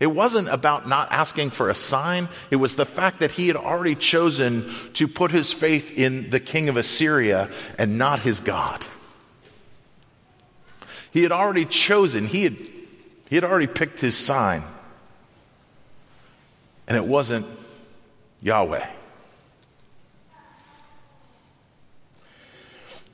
It 0.00 0.06
wasn't 0.06 0.48
about 0.48 0.88
not 0.88 1.10
asking 1.10 1.50
for 1.50 1.70
a 1.70 1.74
sign. 1.74 2.28
It 2.50 2.56
was 2.56 2.76
the 2.76 2.86
fact 2.86 3.20
that 3.20 3.32
he 3.32 3.48
had 3.48 3.56
already 3.56 3.96
chosen 3.96 4.72
to 4.94 5.08
put 5.08 5.32
his 5.32 5.52
faith 5.52 5.90
in 5.90 6.30
the 6.30 6.38
king 6.38 6.68
of 6.68 6.76
Assyria 6.76 7.50
and 7.78 7.98
not 7.98 8.20
his 8.20 8.40
God. 8.40 8.86
He 11.10 11.22
had 11.22 11.32
already 11.32 11.64
chosen, 11.64 12.26
he 12.26 12.44
had, 12.44 12.56
he 13.28 13.34
had 13.34 13.44
already 13.44 13.66
picked 13.66 13.98
his 13.98 14.16
sign. 14.16 14.62
And 16.86 16.96
it 16.96 17.04
wasn't 17.04 17.46
Yahweh. 18.40 18.86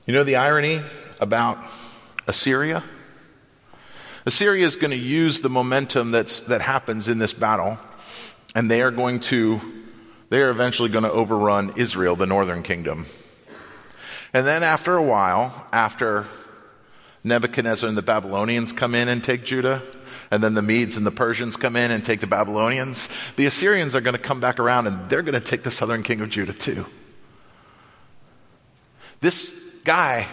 You 0.07 0.13
know 0.13 0.25
the 0.25 0.37
irony 0.37 0.83
about 1.19 1.59
Assyria? 2.27 2.85
Assyria 4.27 4.67
is 4.67 4.77
going 4.77 4.91
to 4.91 4.97
use 4.97 5.41
the 5.43 5.51
momentum 5.51 6.11
that's, 6.11 6.41
that 6.43 6.63
happens 6.63 7.09
in 7.09 7.19
this 7.19 7.33
battle, 7.33 7.79
and 8.55 8.71
they 8.71 8.81
are 8.81 8.91
going 8.91 9.21
to, 9.21 9.61
they 10.31 10.41
are 10.41 10.51
eventually 10.51 10.89
going 10.89 11.05
to 11.05 11.13
overrun 11.13 11.75
Israel, 11.77 12.17
the 12.17 12.27
northern 12.27 12.63
kingdom. 12.63 13.07
And 14.33 14.47
then 14.47 14.63
after 14.63 14.97
a 14.97 15.03
while, 15.03 15.69
after 15.73 16.27
Nebuchadnezzar 17.23 17.89
and 17.89 17.97
the 17.97 18.03
Babylonians 18.03 18.73
come 18.73 18.95
in 18.95 19.09
and 19.09 19.23
take 19.23 19.45
Judah, 19.45 19.83
and 20.31 20.43
then 20.43 20.55
the 20.55 20.63
Medes 20.63 20.97
and 20.97 21.07
the 21.07 21.11
Persians 21.11 21.57
come 21.57 21.77
in 21.77 21.91
and 21.91 22.05
take 22.05 22.21
the 22.21 22.27
Babylonians, 22.27 23.09
the 23.37 23.47
Assyrians 23.47 23.95
are 23.95 24.01
going 24.01 24.17
to 24.17 24.23
come 24.23 24.41
back 24.41 24.59
around 24.59 24.87
and 24.87 25.09
they're 25.11 25.23
going 25.23 25.39
to 25.39 25.47
take 25.47 25.63
the 25.63 25.71
southern 25.71 26.03
king 26.03 26.21
of 26.21 26.31
Judah 26.31 26.53
too. 26.53 26.87
This 29.21 29.55
guy, 29.85 30.27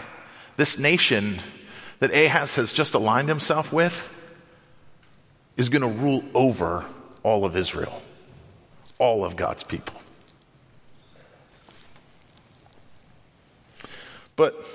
this 0.56 0.78
nation 0.78 1.40
that 2.02 2.12
Ahaz 2.12 2.56
has 2.56 2.72
just 2.72 2.94
aligned 2.94 3.28
himself 3.28 3.72
with, 3.72 4.10
is 5.56 5.68
going 5.68 5.82
to 5.82 6.00
rule 6.02 6.24
over 6.34 6.84
all 7.22 7.44
of 7.44 7.56
Israel, 7.56 8.02
all 8.98 9.24
of 9.24 9.36
God's 9.36 9.62
people. 9.62 9.94
But 14.34 14.66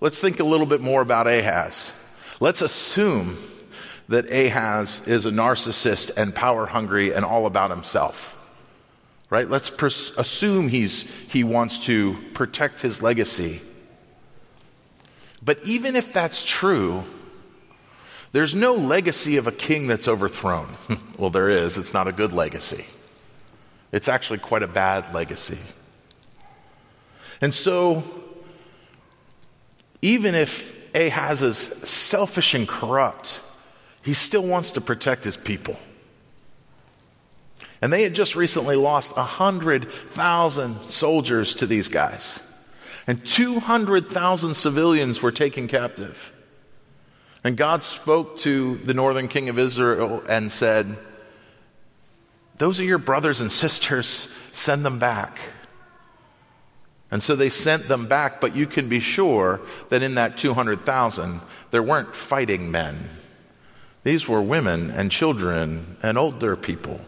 let's 0.00 0.20
think 0.20 0.38
a 0.38 0.44
little 0.44 0.66
bit 0.66 0.80
more 0.80 1.02
about 1.02 1.26
Ahaz. 1.26 1.92
Let's 2.38 2.62
assume 2.62 3.38
that 4.08 4.30
Ahaz 4.30 5.02
is 5.04 5.26
a 5.26 5.32
narcissist 5.32 6.12
and 6.16 6.32
power 6.32 6.64
hungry 6.64 7.12
and 7.12 7.24
all 7.24 7.46
about 7.46 7.70
himself. 7.70 8.38
Right? 9.30 9.50
Let's 9.50 9.68
pers- 9.68 10.12
assume 10.16 10.68
he's, 10.68 11.02
he 11.28 11.42
wants 11.42 11.80
to 11.86 12.16
protect 12.34 12.82
his 12.82 13.02
legacy. 13.02 13.62
But 15.42 15.64
even 15.64 15.96
if 15.96 16.12
that's 16.12 16.44
true, 16.44 17.04
there's 18.32 18.54
no 18.54 18.74
legacy 18.74 19.36
of 19.36 19.46
a 19.46 19.52
king 19.52 19.86
that's 19.86 20.08
overthrown. 20.08 20.68
well, 21.18 21.30
there 21.30 21.48
is. 21.48 21.78
It's 21.78 21.94
not 21.94 22.08
a 22.08 22.12
good 22.12 22.32
legacy. 22.32 22.84
It's 23.92 24.08
actually 24.08 24.40
quite 24.40 24.62
a 24.62 24.68
bad 24.68 25.14
legacy. 25.14 25.58
And 27.40 27.54
so, 27.54 28.02
even 30.02 30.34
if 30.34 30.76
Ahaz 30.94 31.42
is 31.42 31.56
selfish 31.84 32.54
and 32.54 32.68
corrupt, 32.68 33.40
he 34.02 34.14
still 34.14 34.46
wants 34.46 34.72
to 34.72 34.80
protect 34.80 35.24
his 35.24 35.36
people. 35.36 35.78
And 37.80 37.92
they 37.92 38.02
had 38.02 38.14
just 38.14 38.34
recently 38.34 38.76
lost 38.76 39.16
100,000 39.16 40.88
soldiers 40.88 41.54
to 41.54 41.66
these 41.66 41.88
guys. 41.88 42.42
And 43.08 43.24
200,000 43.24 44.54
civilians 44.54 45.22
were 45.22 45.32
taken 45.32 45.66
captive. 45.66 46.30
And 47.42 47.56
God 47.56 47.82
spoke 47.82 48.36
to 48.40 48.76
the 48.76 48.92
northern 48.92 49.28
king 49.28 49.48
of 49.48 49.58
Israel 49.58 50.22
and 50.28 50.52
said, 50.52 50.98
Those 52.58 52.78
are 52.78 52.84
your 52.84 52.98
brothers 52.98 53.40
and 53.40 53.50
sisters, 53.50 54.28
send 54.52 54.84
them 54.84 54.98
back. 54.98 55.38
And 57.10 57.22
so 57.22 57.34
they 57.34 57.48
sent 57.48 57.88
them 57.88 58.08
back, 58.08 58.42
but 58.42 58.54
you 58.54 58.66
can 58.66 58.90
be 58.90 59.00
sure 59.00 59.62
that 59.88 60.02
in 60.02 60.16
that 60.16 60.36
200,000, 60.36 61.40
there 61.70 61.82
weren't 61.82 62.14
fighting 62.14 62.70
men. 62.70 63.08
These 64.04 64.28
were 64.28 64.42
women 64.42 64.90
and 64.90 65.10
children 65.10 65.96
and 66.02 66.18
older 66.18 66.56
people. 66.56 67.00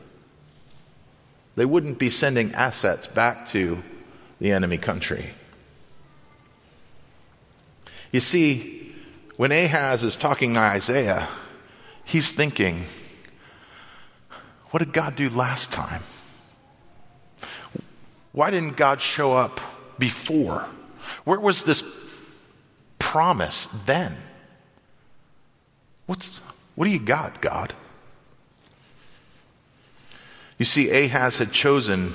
They 1.57 1.66
wouldn't 1.66 1.98
be 1.98 2.09
sending 2.09 2.55
assets 2.55 3.07
back 3.07 3.44
to 3.48 3.83
the 4.38 4.53
enemy 4.53 4.79
country. 4.79 5.35
You 8.12 8.20
see, 8.20 8.92
when 9.37 9.53
Ahaz 9.53 10.03
is 10.03 10.16
talking 10.16 10.55
to 10.55 10.61
Isaiah, 10.61 11.29
he's 12.05 12.33
thinking, 12.33 12.85
what 14.70 14.81
did 14.81 14.92
God 14.92 15.16
do 15.16 15.31
last 15.31 15.70
time? 15.70 16.03
Why 18.33 18.51
didn't 18.51 18.77
God 18.77 19.01
show 19.01 19.35
up 19.35 19.61
before? 19.99 20.66
Where 21.25 21.40
was 21.40 21.64
this 21.64 21.83
promise 22.99 23.68
then? 23.87 24.16
What's, 26.07 26.38
what 26.75 26.87
do 26.87 26.90
you 26.90 27.01
got, 27.01 27.40
God? 27.40 27.75
You 30.59 30.64
see, 30.64 30.90
Ahaz 30.90 31.38
had 31.38 31.53
chosen 31.53 32.12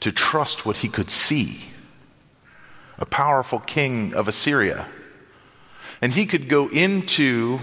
to 0.00 0.10
trust 0.10 0.64
what 0.64 0.78
he 0.78 0.88
could 0.88 1.10
see 1.10 1.73
a 2.98 3.06
powerful 3.06 3.58
king 3.58 4.14
of 4.14 4.28
Assyria. 4.28 4.86
And 6.00 6.12
he 6.12 6.26
could 6.26 6.48
go 6.48 6.68
into 6.68 7.60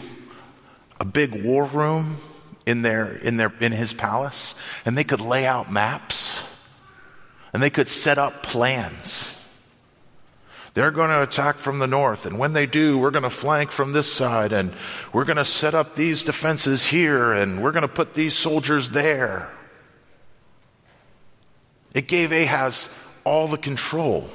a 1.00 1.06
big 1.06 1.44
war 1.44 1.66
room 1.66 2.18
in, 2.66 2.82
their, 2.82 3.12
in, 3.12 3.38
their, 3.38 3.52
in 3.60 3.72
his 3.72 3.94
palace, 3.94 4.56
and 4.86 4.98
they 4.98 5.04
could 5.04 5.22
lay 5.22 5.46
out 5.46 5.72
maps 5.72 6.44
and 7.54 7.62
they 7.62 7.70
could 7.70 7.90
set 7.90 8.18
up 8.18 8.44
plans. 8.44 9.38
They're 10.74 10.92
going 10.92 11.10
to 11.10 11.22
attack 11.22 11.58
from 11.58 11.80
the 11.80 11.88
north, 11.88 12.26
and 12.26 12.40
when 12.40 12.54
they 12.54 12.66
do, 12.66 12.98
we're 12.98 13.12
going 13.12 13.24
to 13.24 13.30
flank 13.30 13.72
from 13.72 13.92
this 13.92 14.12
side, 14.12 14.54
and 14.54 14.74
we're 15.12 15.26
going 15.26 15.38
to 15.38 15.44
set 15.44 15.76
up 15.76 15.96
these 15.96 16.24
defenses 16.24 16.86
here, 16.86 17.34
and 17.34 17.62
we're 17.62 17.74
going 17.74 17.82
to 17.82 17.90
put 17.90 18.14
these 18.14 18.36
soldiers 18.36 18.92
there. 18.92 19.50
It 21.94 22.08
gave 22.08 22.32
Ahaz 22.32 22.88
all 23.26 23.50
the 23.50 23.58
control, 23.58 24.30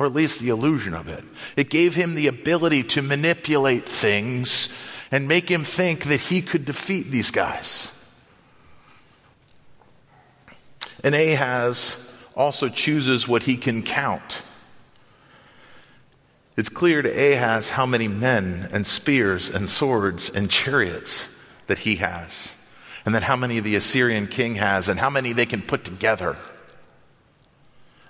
or 0.00 0.06
at 0.06 0.14
least 0.14 0.40
the 0.40 0.48
illusion 0.48 0.94
of 0.94 1.08
it. 1.08 1.22
It 1.56 1.68
gave 1.68 1.94
him 1.94 2.14
the 2.14 2.26
ability 2.26 2.84
to 2.84 3.02
manipulate 3.02 3.86
things 3.86 4.70
and 5.12 5.28
make 5.28 5.46
him 5.50 5.62
think 5.62 6.04
that 6.04 6.20
he 6.20 6.40
could 6.40 6.64
defeat 6.64 7.10
these 7.10 7.30
guys. 7.30 7.92
And 11.04 11.14
Ahaz 11.14 12.10
also 12.34 12.70
chooses 12.70 13.28
what 13.28 13.42
he 13.42 13.58
can 13.58 13.82
count. 13.82 14.40
It's 16.56 16.70
clear 16.70 17.02
to 17.02 17.10
Ahaz 17.10 17.68
how 17.68 17.84
many 17.84 18.08
men 18.08 18.70
and 18.72 18.86
spears 18.86 19.50
and 19.50 19.68
swords 19.68 20.30
and 20.30 20.50
chariots 20.50 21.28
that 21.66 21.80
he 21.80 21.96
has, 21.96 22.54
and 23.04 23.14
then 23.14 23.20
how 23.20 23.36
many 23.36 23.60
the 23.60 23.76
Assyrian 23.76 24.28
king 24.28 24.54
has, 24.54 24.88
and 24.88 24.98
how 24.98 25.10
many 25.10 25.34
they 25.34 25.46
can 25.46 25.60
put 25.60 25.84
together. 25.84 26.38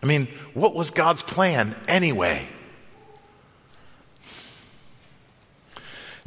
I 0.02 0.06
mean, 0.06 0.28
what 0.54 0.74
was 0.74 0.90
God's 0.90 1.22
plan 1.22 1.76
anyway? 1.86 2.46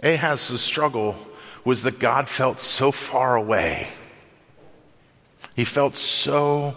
Ahaz's 0.01 0.61
struggle 0.61 1.15
was 1.63 1.83
that 1.83 1.97
God 1.97 2.29
felt 2.29 2.59
so 2.59 2.91
far 2.91 3.35
away 3.35 3.87
he 5.55 5.65
felt 5.65 5.95
so 5.95 6.75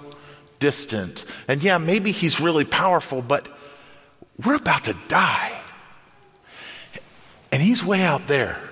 distant. 0.59 1.25
And 1.49 1.63
yeah, 1.63 1.79
maybe 1.79 2.13
he's 2.13 2.41
really 2.41 2.65
powerful, 2.65 3.23
but 3.23 3.49
we're 4.45 4.57
about 4.57 4.85
to 4.85 4.97
die. 5.09 5.53
And 7.51 7.63
he's 7.63 7.83
way 7.83 8.03
out 8.03 8.27
there. 8.27 8.63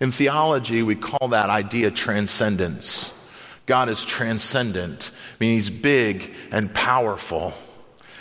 In 0.00 0.12
theology, 0.12 0.82
we 0.82 0.96
call 0.96 1.28
that 1.28 1.50
idea 1.50 1.90
transcendence. 1.90 3.12
God 3.72 3.88
is 3.88 4.04
transcendent. 4.04 5.10
I 5.14 5.36
mean, 5.42 5.54
he's 5.54 5.70
big 5.70 6.34
and 6.50 6.74
powerful, 6.74 7.54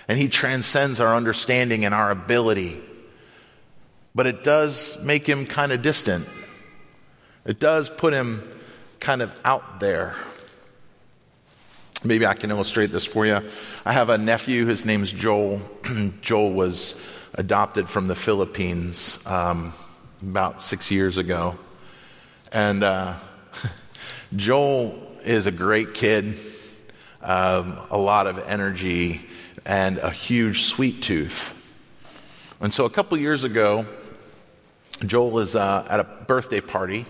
and 0.08 0.18
he 0.18 0.30
transcends 0.30 1.02
our 1.02 1.14
understanding 1.14 1.84
and 1.84 1.94
our 1.94 2.10
ability. 2.10 2.82
But 4.16 4.28
it 4.28 4.46
does 4.46 4.98
make 5.04 5.28
him 5.28 5.46
kind 5.46 5.74
of 5.74 5.82
distant. 5.82 6.26
It 7.44 7.60
does 7.60 7.90
put 7.90 8.14
him 8.14 8.50
kind 9.02 9.22
of 9.22 9.38
out 9.44 9.82
there. 9.82 10.16
Maybe 12.02 12.26
I 12.26 12.34
can 12.34 12.50
illustrate 12.50 12.94
this 12.94 13.04
for 13.04 13.26
you. 13.26 13.42
I 13.84 13.92
have 13.92 14.08
a 14.08 14.18
nephew, 14.18 14.68
his 14.68 14.86
name's 14.86 15.12
Joel. 15.12 15.60
Joel 16.22 16.54
was 16.54 16.96
adopted 17.34 17.90
from 17.90 18.08
the 18.08 18.16
Philippines 18.16 19.20
um, 19.26 19.74
about 20.22 20.62
six 20.62 20.92
years 20.92 21.18
ago. 21.18 21.60
And 22.54 22.86
uh, 22.86 23.16
Joel 24.38 25.11
is 25.24 25.48
a 25.48 25.52
great 25.52 25.94
kid, 25.94 26.38
um, 27.22 27.78
a 27.90 27.98
lot 27.98 28.28
of 28.28 28.40
energy, 28.40 29.22
and 29.66 29.98
a 29.98 30.10
huge 30.10 30.64
sweet 30.64 31.02
tooth. 31.02 31.54
And 32.60 32.74
so 32.74 32.86
a 32.86 32.90
couple 32.90 33.18
years 33.18 33.44
ago, 33.44 33.86
Joel 35.06 35.40
is 35.40 35.56
uh, 35.56 35.86
at 35.90 36.00
a 36.00 36.04
birthday 36.04 36.62
party 36.62 37.06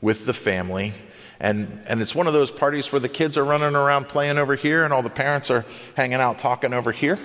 with 0.00 0.26
the 0.26 0.34
family. 0.34 0.92
And, 1.40 1.82
and 1.86 2.00
it's 2.00 2.14
one 2.14 2.28
of 2.28 2.32
those 2.32 2.50
parties 2.50 2.92
where 2.92 3.00
the 3.00 3.08
kids 3.08 3.36
are 3.36 3.44
running 3.44 3.74
around 3.74 4.08
playing 4.08 4.38
over 4.38 4.54
here 4.54 4.84
and 4.84 4.92
all 4.92 5.02
the 5.02 5.10
parents 5.10 5.50
are 5.50 5.64
hanging 5.96 6.20
out 6.20 6.38
talking 6.38 6.72
over 6.72 6.92
here. 6.92 7.18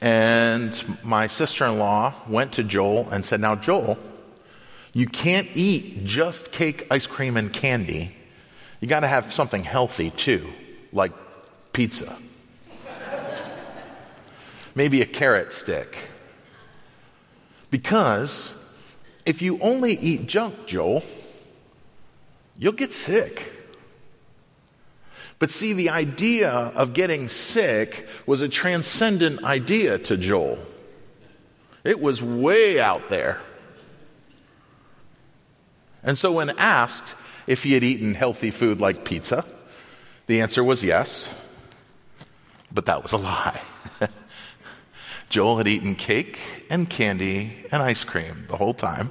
And 0.00 0.98
my 1.04 1.28
sister 1.28 1.64
in 1.66 1.78
law 1.78 2.14
went 2.28 2.52
to 2.54 2.64
Joel 2.64 3.08
and 3.10 3.24
said, 3.24 3.40
Now, 3.40 3.54
Joel, 3.54 3.96
you 4.92 5.06
can't 5.06 5.48
eat 5.54 6.04
just 6.04 6.52
cake, 6.52 6.86
ice 6.90 7.06
cream, 7.06 7.36
and 7.36 7.52
candy. 7.52 8.14
You 8.84 8.88
got 8.88 9.00
to 9.00 9.06
have 9.06 9.32
something 9.32 9.64
healthy 9.64 10.10
too, 10.10 10.52
like 10.92 11.12
pizza. 11.72 12.18
Maybe 14.74 15.00
a 15.00 15.06
carrot 15.06 15.54
stick. 15.54 15.96
Because 17.70 18.54
if 19.24 19.40
you 19.40 19.58
only 19.60 19.94
eat 19.94 20.26
junk, 20.26 20.66
Joel, 20.66 21.02
you'll 22.58 22.74
get 22.74 22.92
sick. 22.92 23.54
But 25.38 25.50
see, 25.50 25.72
the 25.72 25.88
idea 25.88 26.50
of 26.50 26.92
getting 26.92 27.30
sick 27.30 28.06
was 28.26 28.42
a 28.42 28.50
transcendent 28.50 29.44
idea 29.44 29.98
to 30.00 30.18
Joel. 30.18 30.58
It 31.84 32.00
was 32.00 32.22
way 32.22 32.78
out 32.78 33.08
there. 33.08 33.40
And 36.02 36.18
so, 36.18 36.32
when 36.32 36.50
asked 36.58 37.16
if 37.46 37.62
he 37.62 37.74
had 37.74 37.84
eaten 37.84 38.14
healthy 38.14 38.50
food 38.50 38.80
like 38.80 39.04
pizza, 39.04 39.44
the 40.26 40.40
answer 40.40 40.64
was 40.64 40.82
yes. 40.82 41.32
But 42.72 42.86
that 42.86 43.02
was 43.02 43.12
a 43.12 43.18
lie. 43.18 43.60
Joel 45.28 45.58
had 45.58 45.68
eaten 45.68 45.94
cake 45.94 46.38
and 46.70 46.88
candy 46.88 47.66
and 47.70 47.82
ice 47.82 48.04
cream 48.04 48.46
the 48.48 48.56
whole 48.56 48.74
time. 48.74 49.10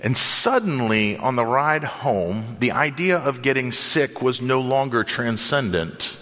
And 0.00 0.18
suddenly, 0.18 1.16
on 1.16 1.36
the 1.36 1.46
ride 1.46 1.84
home, 1.84 2.56
the 2.58 2.72
idea 2.72 3.18
of 3.18 3.40
getting 3.40 3.70
sick 3.70 4.20
was 4.20 4.42
no 4.42 4.60
longer 4.60 5.04
transcendent, 5.04 6.18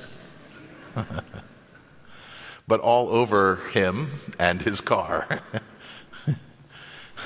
but 2.69 2.81
all 2.81 3.09
over 3.09 3.57
him 3.73 4.11
and 4.39 4.61
his 4.61 4.83
car. 4.83 5.41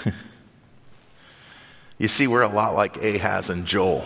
you 1.99 2.09
see, 2.09 2.27
we're 2.27 2.43
a 2.43 2.49
lot 2.49 2.75
like 2.75 2.97
Ahaz 3.03 3.51
and 3.51 3.67
Joel. 3.67 4.05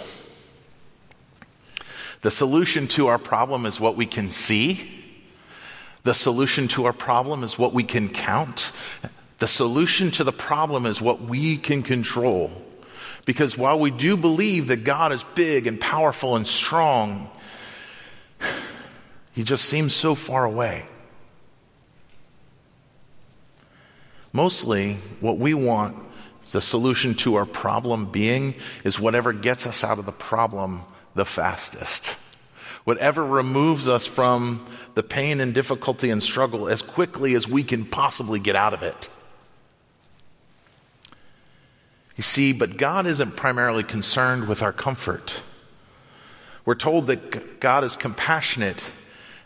The 2.22 2.30
solution 2.30 2.88
to 2.88 3.08
our 3.08 3.18
problem 3.18 3.64
is 3.64 3.78
what 3.78 3.96
we 3.96 4.06
can 4.06 4.30
see. 4.30 4.90
The 6.02 6.14
solution 6.14 6.68
to 6.68 6.86
our 6.86 6.92
problem 6.92 7.44
is 7.44 7.58
what 7.58 7.72
we 7.72 7.84
can 7.84 8.08
count. 8.08 8.72
The 9.38 9.48
solution 9.48 10.10
to 10.12 10.24
the 10.24 10.32
problem 10.32 10.84
is 10.84 11.00
what 11.00 11.20
we 11.20 11.56
can 11.56 11.82
control. 11.82 12.50
Because 13.24 13.56
while 13.56 13.78
we 13.78 13.90
do 13.90 14.16
believe 14.16 14.68
that 14.68 14.84
God 14.84 15.12
is 15.12 15.22
big 15.34 15.66
and 15.66 15.80
powerful 15.80 16.34
and 16.34 16.46
strong, 16.46 17.30
he 19.32 19.44
just 19.44 19.66
seems 19.66 19.94
so 19.94 20.14
far 20.14 20.44
away. 20.44 20.86
Mostly, 24.32 24.98
what 25.20 25.38
we 25.38 25.54
want 25.54 25.96
the 26.52 26.60
solution 26.60 27.14
to 27.16 27.34
our 27.36 27.46
problem 27.46 28.10
being 28.10 28.54
is 28.84 28.98
whatever 28.98 29.32
gets 29.32 29.66
us 29.66 29.84
out 29.84 29.98
of 29.98 30.06
the 30.06 30.12
problem 30.12 30.84
the 31.14 31.24
fastest. 31.24 32.16
Whatever 32.84 33.24
removes 33.24 33.88
us 33.88 34.06
from 34.06 34.66
the 34.94 35.02
pain 35.02 35.40
and 35.40 35.52
difficulty 35.52 36.08
and 36.08 36.22
struggle 36.22 36.68
as 36.68 36.80
quickly 36.80 37.34
as 37.34 37.46
we 37.46 37.62
can 37.62 37.84
possibly 37.84 38.40
get 38.40 38.56
out 38.56 38.72
of 38.72 38.82
it. 38.82 39.10
You 42.16 42.22
see, 42.22 42.52
but 42.52 42.76
God 42.76 43.06
isn't 43.06 43.36
primarily 43.36 43.84
concerned 43.84 44.48
with 44.48 44.62
our 44.62 44.72
comfort. 44.72 45.42
We're 46.64 46.74
told 46.74 47.08
that 47.08 47.60
God 47.60 47.84
is 47.84 47.94
compassionate 47.94 48.90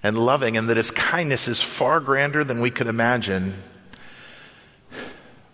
and 0.03 0.19
loving 0.19 0.57
and 0.57 0.69
that 0.69 0.77
his 0.77 0.91
kindness 0.91 1.49
is 1.49 1.61
far 1.61 2.01
grander 2.01 2.45
than 2.45 2.61
we 2.61 2.71
could 2.71 2.87
imagine. 2.87 3.55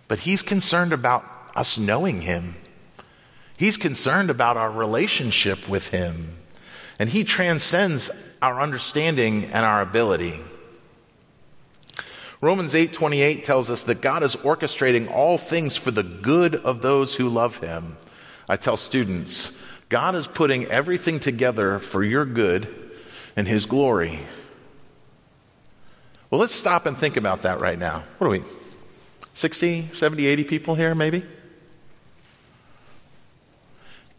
But 0.08 0.20
he's 0.20 0.42
concerned 0.42 0.92
about 0.92 1.24
us 1.58 1.76
knowing 1.76 2.20
him. 2.20 2.54
He's 3.56 3.76
concerned 3.76 4.30
about 4.30 4.56
our 4.56 4.70
relationship 4.70 5.68
with 5.68 5.88
him. 5.88 6.38
And 7.00 7.10
he 7.10 7.24
transcends 7.24 8.10
our 8.40 8.60
understanding 8.60 9.46
and 9.46 9.64
our 9.64 9.82
ability. 9.82 10.40
Romans 12.40 12.74
8:28 12.74 13.42
tells 13.42 13.68
us 13.68 13.82
that 13.84 14.00
God 14.00 14.22
is 14.22 14.36
orchestrating 14.36 15.10
all 15.10 15.38
things 15.38 15.76
for 15.76 15.90
the 15.90 16.04
good 16.04 16.54
of 16.54 16.82
those 16.82 17.16
who 17.16 17.28
love 17.28 17.58
him. 17.58 17.96
I 18.48 18.56
tell 18.56 18.76
students, 18.76 19.50
God 19.88 20.14
is 20.14 20.28
putting 20.28 20.66
everything 20.66 21.18
together 21.18 21.80
for 21.80 22.04
your 22.04 22.24
good 22.24 22.68
and 23.36 23.48
his 23.48 23.66
glory. 23.66 24.20
Well, 26.30 26.40
let's 26.40 26.54
stop 26.54 26.86
and 26.86 26.96
think 26.96 27.16
about 27.16 27.42
that 27.42 27.58
right 27.58 27.78
now. 27.78 28.04
What 28.18 28.28
are 28.28 28.30
we? 28.30 28.44
60, 29.34 29.90
70, 29.94 30.26
80 30.26 30.44
people 30.44 30.74
here 30.76 30.94
maybe? 30.94 31.24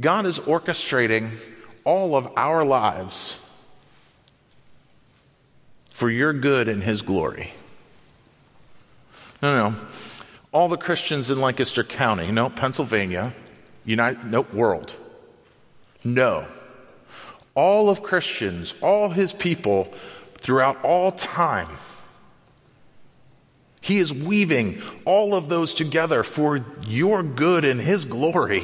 God 0.02 0.26
is 0.26 0.40
orchestrating 0.40 1.32
all 1.84 2.16
of 2.16 2.32
our 2.38 2.64
lives 2.64 3.40
for 5.92 6.10
your 6.10 6.32
good 6.32 6.70
and 6.70 6.82
his 6.82 7.02
glory. 7.02 7.52
No, 9.42 9.72
no. 9.72 9.76
All 10.52 10.70
the 10.70 10.78
Christians 10.78 11.30
in 11.30 11.40
Lancaster 11.42 11.84
County, 11.84 12.32
no, 12.32 12.50
Pennsylvania, 12.50 13.34
United, 13.86 14.24
no, 14.26 14.42
world. 14.54 14.96
No. 16.04 16.48
All 17.54 17.90
of 17.90 18.02
Christians, 18.02 18.74
all 18.82 19.10
his 19.10 19.34
people 19.34 19.94
throughout 20.38 20.82
all 20.84 21.12
time. 21.12 21.70
He 23.82 24.00
is 24.00 24.14
weaving 24.14 24.82
all 25.04 25.34
of 25.36 25.50
those 25.50 25.74
together 25.74 26.24
for 26.24 26.66
your 26.86 27.24
good 27.24 27.66
and 27.66 27.82
his 27.82 28.06
glory. 28.06 28.64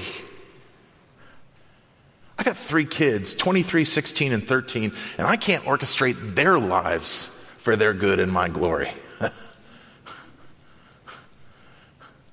I 2.37 2.43
got 2.43 2.57
three 2.57 2.85
kids 2.85 3.33
23, 3.35 3.85
16, 3.85 4.33
and 4.33 4.47
13, 4.47 4.93
and 5.17 5.27
I 5.27 5.37
can't 5.37 5.63
orchestrate 5.65 6.35
their 6.35 6.59
lives 6.59 7.31
for 7.59 7.75
their 7.75 7.93
good 7.93 8.19
and 8.19 8.31
my 8.31 8.49
glory. 8.49 8.91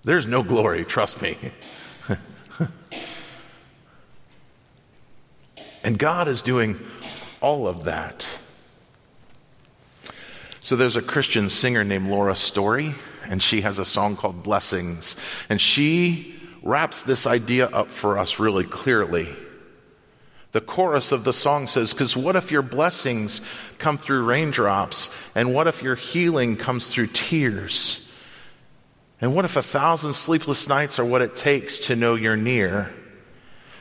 There's 0.04 0.26
no 0.26 0.42
glory, 0.42 0.84
trust 0.84 1.22
me. 1.22 1.38
and 5.84 5.98
God 5.98 6.28
is 6.28 6.42
doing 6.42 6.80
all 7.40 7.68
of 7.68 7.84
that. 7.84 8.28
So 10.60 10.76
there's 10.76 10.96
a 10.96 11.02
Christian 11.02 11.48
singer 11.48 11.82
named 11.82 12.08
Laura 12.08 12.36
Story, 12.36 12.94
and 13.24 13.42
she 13.42 13.62
has 13.62 13.78
a 13.78 13.84
song 13.84 14.16
called 14.16 14.42
Blessings. 14.42 15.16
And 15.48 15.60
she 15.60 16.40
wraps 16.62 17.02
this 17.02 17.26
idea 17.26 17.66
up 17.66 17.90
for 17.90 18.16
us 18.16 18.38
really 18.38 18.64
clearly. 18.64 19.28
The 20.52 20.60
chorus 20.60 21.12
of 21.12 21.24
the 21.24 21.32
song 21.32 21.66
says, 21.66 21.92
Because 21.92 22.16
what 22.16 22.36
if 22.36 22.50
your 22.50 22.62
blessings 22.62 23.40
come 23.78 23.96
through 23.98 24.24
raindrops? 24.24 25.08
And 25.34 25.54
what 25.54 25.66
if 25.66 25.82
your 25.82 25.94
healing 25.94 26.56
comes 26.56 26.86
through 26.86 27.08
tears? 27.08 28.10
And 29.20 29.34
what 29.34 29.44
if 29.44 29.56
a 29.56 29.62
thousand 29.62 30.12
sleepless 30.12 30.68
nights 30.68 30.98
are 30.98 31.04
what 31.04 31.22
it 31.22 31.36
takes 31.36 31.86
to 31.86 31.96
know 31.96 32.14
you're 32.14 32.36
near? 32.36 32.92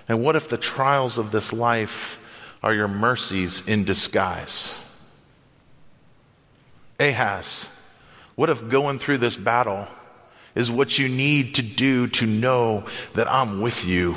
And 0.08 0.24
what 0.24 0.36
if 0.36 0.48
the 0.48 0.58
trials 0.58 1.18
of 1.18 1.32
this 1.32 1.52
life 1.52 2.20
are 2.64 2.74
your 2.74 2.88
mercies 2.88 3.64
in 3.68 3.84
disguise? 3.84 4.74
Ahaz, 7.00 7.68
what 8.36 8.50
if 8.50 8.70
going 8.70 9.00
through 9.00 9.18
this 9.18 9.36
battle 9.36 9.88
is 10.54 10.70
what 10.70 11.00
you 11.00 11.10
need 11.10 11.56
to 11.56 11.62
do 11.62 12.08
to 12.08 12.26
know 12.26 12.86
that 13.16 13.28
I'm 13.28 13.62
with 13.62 13.86
you, 13.86 14.16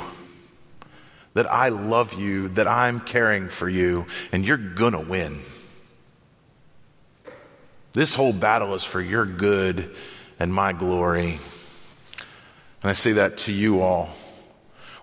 that 1.35 1.51
I 1.51 1.69
love 1.69 2.13
you, 2.13 2.49
that 2.49 2.67
I'm 2.67 2.99
caring 2.99 3.49
for 3.49 3.69
you, 3.69 4.07
and 4.31 4.43
you're 4.43 4.57
gonna 4.57 5.01
win? 5.01 5.41
This 7.91 8.15
whole 8.15 8.33
battle 8.33 8.73
is 8.73 8.83
for 8.83 8.99
your 8.99 9.25
good 9.25 9.95
and 10.39 10.53
my 10.53 10.73
glory. 10.73 11.39
And 12.81 12.89
I 12.89 12.93
say 12.93 13.13
that 13.13 13.37
to 13.39 13.51
you 13.51 13.81
all. 13.81 14.09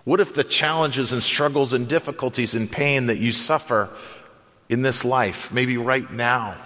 What 0.03 0.19
if 0.19 0.33
the 0.33 0.43
challenges 0.43 1.13
and 1.13 1.23
struggles 1.23 1.73
and 1.73 1.87
difficulties 1.87 2.55
and 2.55 2.69
pain 2.69 3.05
that 3.05 3.19
you 3.19 3.31
suffer 3.31 3.89
in 4.69 4.81
this 4.81 5.05
life, 5.05 5.51
maybe 5.51 5.77
right 5.77 6.11
now, 6.11 6.57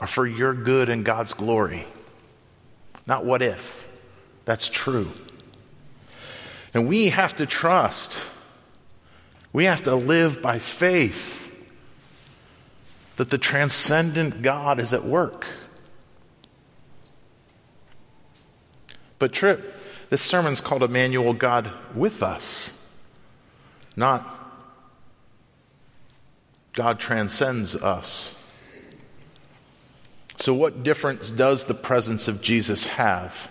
are 0.00 0.06
for 0.06 0.26
your 0.26 0.54
good 0.54 0.88
and 0.88 1.04
God's 1.04 1.34
glory? 1.34 1.86
Not 3.06 3.24
what 3.24 3.42
if. 3.42 3.88
That's 4.44 4.68
true. 4.68 5.10
And 6.74 6.88
we 6.88 7.10
have 7.10 7.36
to 7.36 7.46
trust. 7.46 8.22
We 9.52 9.64
have 9.64 9.82
to 9.84 9.94
live 9.94 10.40
by 10.40 10.58
faith 10.58 11.50
that 13.16 13.30
the 13.30 13.38
transcendent 13.38 14.42
God 14.42 14.80
is 14.80 14.94
at 14.94 15.04
work. 15.04 15.46
But, 19.18 19.32
Trip, 19.32 19.74
this 20.10 20.22
sermon's 20.22 20.60
called 20.60 20.82
Emmanuel, 20.82 21.34
God 21.34 21.72
with 21.94 22.22
us, 22.22 22.74
not 23.94 24.38
God 26.72 26.98
transcends 26.98 27.76
us. 27.76 28.34
So, 30.38 30.54
what 30.54 30.82
difference 30.82 31.30
does 31.30 31.66
the 31.66 31.74
presence 31.74 32.26
of 32.26 32.40
Jesus 32.40 32.86
have? 32.86 33.48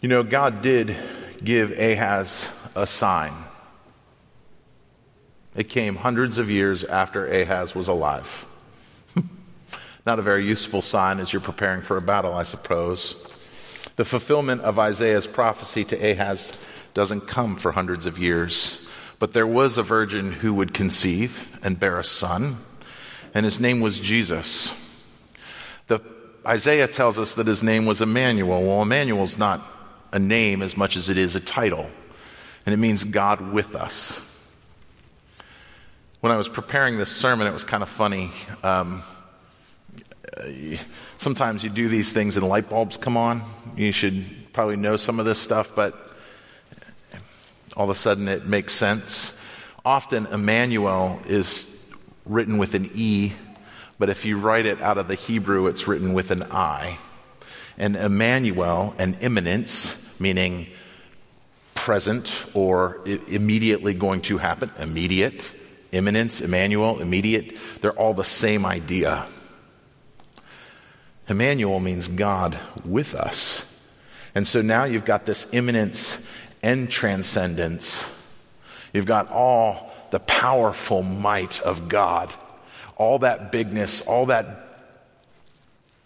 You 0.00 0.08
know, 0.08 0.22
God 0.22 0.62
did 0.62 0.96
give 1.42 1.72
Ahaz 1.72 2.48
a 2.76 2.86
sign. 2.86 3.32
It 5.56 5.68
came 5.68 5.96
hundreds 5.96 6.38
of 6.38 6.48
years 6.48 6.84
after 6.84 7.26
Ahaz 7.26 7.74
was 7.74 7.88
alive. 7.88 8.46
Not 10.06 10.20
a 10.20 10.22
very 10.22 10.46
useful 10.46 10.82
sign 10.82 11.18
as 11.18 11.32
you're 11.32 11.42
preparing 11.42 11.82
for 11.82 11.96
a 11.96 12.00
battle, 12.00 12.32
I 12.32 12.44
suppose. 12.44 13.16
The 13.96 14.04
fulfillment 14.04 14.60
of 14.60 14.78
Isaiah's 14.78 15.26
prophecy 15.26 15.84
to 15.86 16.12
Ahaz 16.12 16.56
doesn't 16.94 17.22
come 17.22 17.56
for 17.56 17.72
hundreds 17.72 18.06
of 18.06 18.20
years, 18.20 18.86
but 19.18 19.32
there 19.32 19.48
was 19.48 19.78
a 19.78 19.82
virgin 19.82 20.30
who 20.30 20.54
would 20.54 20.74
conceive 20.74 21.48
and 21.64 21.80
bear 21.80 21.98
a 21.98 22.04
son, 22.04 22.58
and 23.34 23.44
his 23.44 23.58
name 23.58 23.80
was 23.80 23.98
Jesus. 23.98 24.72
The, 25.88 26.00
Isaiah 26.46 26.86
tells 26.86 27.18
us 27.18 27.34
that 27.34 27.48
his 27.48 27.64
name 27.64 27.84
was 27.84 28.00
Emmanuel. 28.00 28.62
Well, 28.62 28.82
Emmanuel's 28.82 29.36
not 29.36 29.74
a 30.12 30.18
name 30.18 30.62
as 30.62 30.76
much 30.76 30.96
as 30.96 31.08
it 31.08 31.18
is 31.18 31.36
a 31.36 31.40
title, 31.40 31.88
and 32.64 32.72
it 32.72 32.78
means 32.78 33.04
God 33.04 33.52
with 33.52 33.74
us. 33.74 34.20
When 36.20 36.32
I 36.32 36.36
was 36.36 36.48
preparing 36.48 36.98
this 36.98 37.10
sermon, 37.10 37.46
it 37.46 37.52
was 37.52 37.64
kind 37.64 37.82
of 37.82 37.88
funny. 37.88 38.32
Um, 38.62 39.02
sometimes 41.18 41.62
you 41.62 41.70
do 41.70 41.88
these 41.88 42.12
things 42.12 42.36
and 42.36 42.46
light 42.48 42.68
bulbs 42.68 42.96
come 42.96 43.16
on. 43.16 43.42
You 43.76 43.92
should 43.92 44.52
probably 44.52 44.76
know 44.76 44.96
some 44.96 45.20
of 45.20 45.26
this 45.26 45.38
stuff, 45.38 45.72
but 45.74 45.94
all 47.76 47.84
of 47.84 47.90
a 47.90 47.94
sudden 47.94 48.28
it 48.28 48.46
makes 48.46 48.72
sense. 48.72 49.32
Often, 49.84 50.26
Emmanuel 50.26 51.20
is 51.26 51.66
written 52.26 52.58
with 52.58 52.74
an 52.74 52.90
E, 52.94 53.32
but 53.98 54.10
if 54.10 54.24
you 54.24 54.38
write 54.38 54.66
it 54.66 54.80
out 54.82 54.98
of 54.98 55.08
the 55.08 55.14
Hebrew, 55.14 55.66
it's 55.66 55.86
written 55.86 56.12
with 56.12 56.30
an 56.30 56.42
I. 56.50 56.98
And 57.78 57.96
Emmanuel, 57.96 58.94
an 58.98 59.16
imminence, 59.20 59.96
meaning 60.18 60.66
present 61.74 62.44
or 62.52 63.00
immediately 63.28 63.94
going 63.94 64.20
to 64.22 64.36
happen, 64.36 64.70
immediate, 64.78 65.50
imminence, 65.92 66.40
Emmanuel, 66.40 67.00
immediate, 67.00 67.56
they're 67.80 67.92
all 67.92 68.12
the 68.14 68.24
same 68.24 68.66
idea. 68.66 69.26
Emmanuel 71.28 71.78
means 71.78 72.08
God 72.08 72.58
with 72.84 73.14
us. 73.14 73.64
And 74.34 74.46
so 74.46 74.60
now 74.60 74.84
you've 74.84 75.04
got 75.04 75.24
this 75.24 75.46
imminence 75.52 76.18
and 76.62 76.90
transcendence. 76.90 78.04
You've 78.92 79.06
got 79.06 79.30
all 79.30 79.90
the 80.10 80.20
powerful 80.20 81.02
might 81.02 81.60
of 81.60 81.88
God, 81.88 82.34
all 82.96 83.20
that 83.20 83.52
bigness, 83.52 84.00
all 84.02 84.26
that 84.26 84.67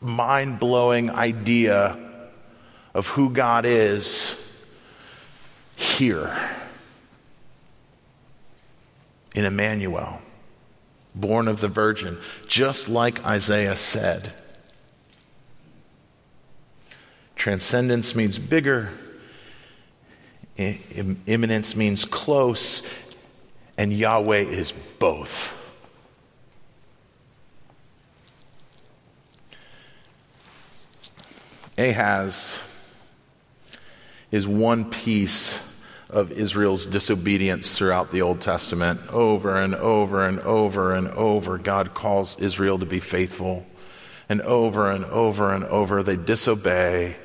mind 0.03 0.59
blowing 0.59 1.11
idea 1.11 1.97
of 2.95 3.09
who 3.09 3.31
God 3.31 3.65
is 3.65 4.37
here 5.77 6.37
in 9.35 9.45
Emmanuel, 9.45 10.21
born 11.15 11.49
of 11.49 11.61
the 11.61 11.69
Virgin, 11.69 12.19
just 12.47 12.89
like 12.89 13.25
Isaiah 13.25 13.77
said. 13.77 14.33
Transcendence 17.37 18.15
means 18.15 18.39
bigger, 18.39 18.91
imminence 20.57 21.75
means 21.75 22.05
close, 22.05 22.83
and 23.79 23.93
Yahweh 23.93 24.43
is 24.43 24.73
both. 24.99 25.55
Ahaz 31.83 32.61
is 34.31 34.47
one 34.47 34.89
piece 34.89 35.61
of 36.09 36.31
Israel's 36.31 36.87
disobedience 36.87 37.77
throughout 37.77 38.13
the 38.13 38.23
Old 38.23 38.41
Testament. 38.41 39.01
Over 39.09 39.57
and 39.57 39.75
over 39.75 40.25
and 40.27 40.39
over 40.41 40.95
and 40.95 41.09
over, 41.09 41.59
God 41.59 41.95
calls 41.95 42.39
Israel 42.39 42.79
to 42.79 42.87
be 42.87 43.01
faithful. 43.01 43.67
And 44.29 44.41
over 44.43 44.91
and 44.91 45.05
over 45.07 45.53
and 45.53 45.65
over, 45.65 46.03
they 46.03 46.17
disobey 46.17 47.17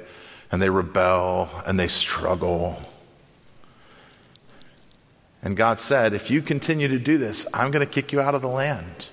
and 0.51 0.61
they 0.61 0.69
rebel 0.69 1.49
and 1.65 1.79
they 1.79 1.87
struggle. 1.87 2.81
And 5.43 5.55
God 5.55 5.79
said, 5.79 6.13
If 6.13 6.31
you 6.31 6.41
continue 6.41 6.87
to 6.87 6.99
do 6.99 7.17
this, 7.17 7.45
I'm 7.53 7.71
going 7.71 7.85
to 7.85 7.91
kick 7.91 8.11
you 8.11 8.19
out 8.19 8.35
of 8.35 8.41
the 8.41 8.47
land. 8.47 9.07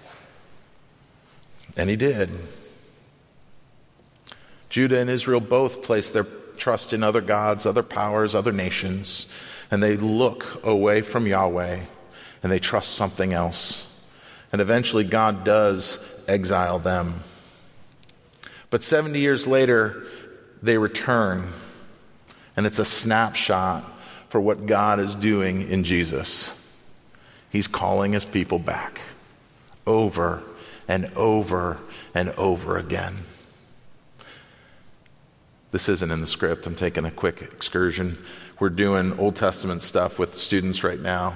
And 1.77 1.91
He 1.91 1.97
did. 1.97 2.31
Judah 4.75 4.99
and 4.99 5.09
Israel 5.09 5.39
both 5.39 5.83
placed 5.83 6.15
their 6.15 6.27
trust 6.57 6.93
in 6.93 7.05
other 7.05 7.21
gods, 7.21 7.65
other 7.65 7.85
powers, 7.85 8.35
other 8.35 8.51
nations, 8.51 9.29
and 9.71 9.81
they 9.81 9.97
look 9.97 10.65
away 10.65 11.01
from 11.01 11.29
Yahweh 11.29 11.79
and 12.43 12.51
they 12.51 12.59
trust 12.59 12.95
something 12.95 13.33
else. 13.33 13.87
And 14.51 14.61
eventually, 14.61 15.05
God 15.05 15.45
does 15.45 16.01
exile 16.27 16.81
them. 16.81 17.21
But 18.71 18.83
70 18.83 19.21
years 19.21 19.47
later, 19.47 20.09
they 20.61 20.77
return, 20.77 21.53
and 22.57 22.67
it's 22.67 22.81
a 22.81 22.85
snapshot 22.85 23.89
for 24.29 24.41
what 24.41 24.67
God 24.67 24.99
is 24.99 25.15
doing 25.15 25.71
in 25.71 25.85
Jesus. 25.85 26.53
He's 27.49 27.69
calling 27.69 28.13
his 28.13 28.25
people 28.25 28.59
back 28.59 29.01
over 29.87 30.43
and 30.89 31.13
over 31.15 31.79
and 32.13 32.31
over 32.31 32.77
again. 32.77 33.19
This 35.75 35.89
isn't 35.89 36.13
in 36.13 36.21
the 36.21 36.29
script. 36.29 36.69
I'm 36.69 36.77
taking 36.77 37.05
a 37.05 37.11
quick 37.11 37.43
excursion. 37.43 38.17
We're 38.61 38.69
doing 38.69 39.19
Old 39.19 39.35
Testament 39.35 39.83
stuff 39.83 40.21
with 40.21 40.33
students 40.33 40.85
right 40.85 41.01
now. 41.01 41.35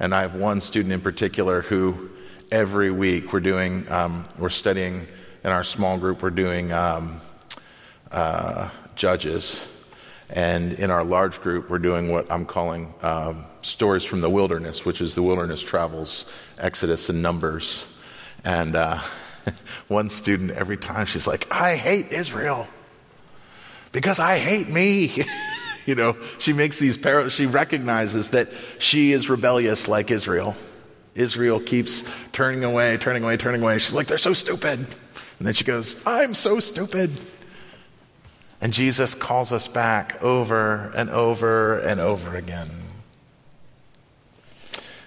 And 0.00 0.12
I 0.12 0.22
have 0.22 0.34
one 0.34 0.60
student 0.60 0.92
in 0.92 1.00
particular 1.00 1.62
who 1.62 2.10
every 2.50 2.90
week 2.90 3.32
we're 3.32 3.38
doing, 3.38 3.88
um, 3.88 4.24
we're 4.38 4.48
studying 4.48 5.06
in 5.44 5.50
our 5.50 5.62
small 5.62 5.98
group, 5.98 6.20
we're 6.20 6.30
doing 6.30 6.72
um, 6.72 7.20
uh, 8.10 8.70
Judges. 8.96 9.68
And 10.30 10.72
in 10.72 10.90
our 10.90 11.04
large 11.04 11.40
group, 11.40 11.70
we're 11.70 11.78
doing 11.78 12.08
what 12.10 12.28
I'm 12.28 12.44
calling 12.44 12.92
um, 13.02 13.44
stories 13.62 14.02
from 14.02 14.20
the 14.20 14.28
wilderness, 14.28 14.84
which 14.84 15.00
is 15.00 15.14
the 15.14 15.22
wilderness 15.22 15.62
travels, 15.62 16.24
Exodus 16.58 17.08
and 17.08 17.22
Numbers. 17.22 17.86
And 18.42 18.74
uh, 18.74 19.00
one 19.86 20.10
student, 20.10 20.50
every 20.50 20.76
time, 20.76 21.06
she's 21.06 21.28
like, 21.28 21.46
I 21.52 21.76
hate 21.76 22.10
Israel 22.10 22.66
because 23.96 24.18
I 24.18 24.36
hate 24.36 24.68
me. 24.68 25.24
you 25.86 25.94
know, 25.94 26.18
she 26.36 26.52
makes 26.52 26.78
these 26.78 26.98
par- 26.98 27.30
she 27.30 27.46
recognizes 27.46 28.28
that 28.30 28.50
she 28.78 29.12
is 29.12 29.30
rebellious 29.30 29.88
like 29.88 30.10
Israel. 30.10 30.54
Israel 31.14 31.60
keeps 31.60 32.04
turning 32.32 32.62
away, 32.62 32.98
turning 32.98 33.24
away, 33.24 33.38
turning 33.38 33.62
away. 33.62 33.78
She's 33.78 33.94
like, 33.94 34.06
they're 34.06 34.18
so 34.18 34.34
stupid. 34.34 34.80
And 35.38 35.46
then 35.46 35.54
she 35.54 35.64
goes, 35.64 35.96
I'm 36.04 36.34
so 36.34 36.60
stupid. 36.60 37.10
And 38.60 38.74
Jesus 38.74 39.14
calls 39.14 39.50
us 39.50 39.66
back 39.66 40.22
over 40.22 40.92
and 40.94 41.08
over 41.08 41.78
and 41.78 41.98
over 41.98 42.36
again. 42.36 42.68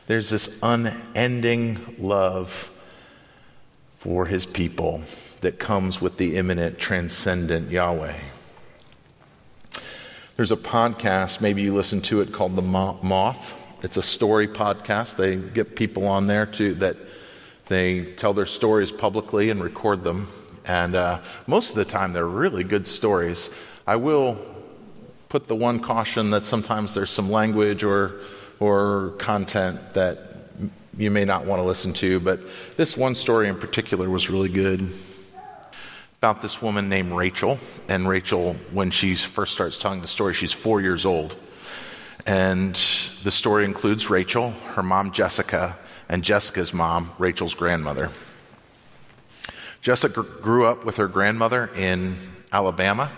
There's 0.07 0.31
this 0.31 0.57
unending 0.63 1.95
love 1.99 2.71
for 3.99 4.25
his 4.25 4.47
people 4.47 5.03
that 5.41 5.59
comes 5.59 6.01
with 6.01 6.17
the 6.17 6.37
imminent, 6.37 6.79
transcendent 6.79 7.69
Yahweh. 7.69 8.19
There's 10.39 10.53
a 10.53 10.55
podcast, 10.55 11.41
maybe 11.41 11.63
you 11.63 11.73
listen 11.73 11.99
to 12.03 12.21
it, 12.21 12.31
called 12.31 12.55
The 12.55 12.61
Moth. 12.61 13.55
It's 13.83 13.97
a 13.97 14.01
story 14.01 14.47
podcast. 14.47 15.17
They 15.17 15.35
get 15.35 15.75
people 15.75 16.07
on 16.07 16.27
there 16.27 16.45
to 16.45 16.75
that 16.75 16.95
they 17.65 18.13
tell 18.13 18.33
their 18.33 18.45
stories 18.45 18.89
publicly 18.89 19.49
and 19.49 19.61
record 19.61 20.05
them. 20.05 20.29
And 20.63 20.95
uh, 20.95 21.19
most 21.45 21.71
of 21.71 21.75
the 21.75 21.83
time, 21.83 22.13
they're 22.13 22.25
really 22.25 22.63
good 22.63 22.87
stories. 22.87 23.49
I 23.85 23.97
will 23.97 24.37
put 25.27 25.49
the 25.49 25.57
one 25.57 25.81
caution 25.81 26.29
that 26.29 26.45
sometimes 26.45 26.93
there's 26.93 27.09
some 27.09 27.29
language 27.29 27.83
or 27.83 28.21
or 28.61 29.15
content 29.17 29.93
that 29.95 30.19
you 30.97 31.11
may 31.11 31.25
not 31.25 31.43
want 31.43 31.59
to 31.59 31.63
listen 31.65 31.91
to, 31.95 32.21
but 32.21 32.39
this 32.77 32.95
one 32.95 33.13
story 33.13 33.49
in 33.49 33.59
particular 33.59 34.09
was 34.09 34.29
really 34.29 34.47
good 34.47 34.89
about 36.19 36.41
this 36.41 36.61
woman 36.61 36.89
named 36.89 37.13
Rachel. 37.13 37.57
And 37.87 38.05
Rachel, 38.05 38.57
when 38.73 38.91
she 38.91 39.15
first 39.15 39.53
starts 39.53 39.79
telling 39.79 40.01
the 40.01 40.07
story, 40.09 40.33
she's 40.33 40.51
four 40.51 40.81
years 40.81 41.05
old. 41.05 41.37
And 42.25 42.77
the 43.23 43.31
story 43.31 43.63
includes 43.63 44.09
Rachel, 44.09 44.51
her 44.75 44.83
mom 44.83 45.13
Jessica, 45.13 45.77
and 46.09 46.21
Jessica's 46.21 46.73
mom, 46.73 47.13
Rachel's 47.19 47.53
grandmother. 47.53 48.11
Jessica 49.79 50.23
grew 50.23 50.65
up 50.65 50.83
with 50.83 50.97
her 50.97 51.07
grandmother 51.07 51.67
in 51.73 52.17
Alabama, 52.51 53.13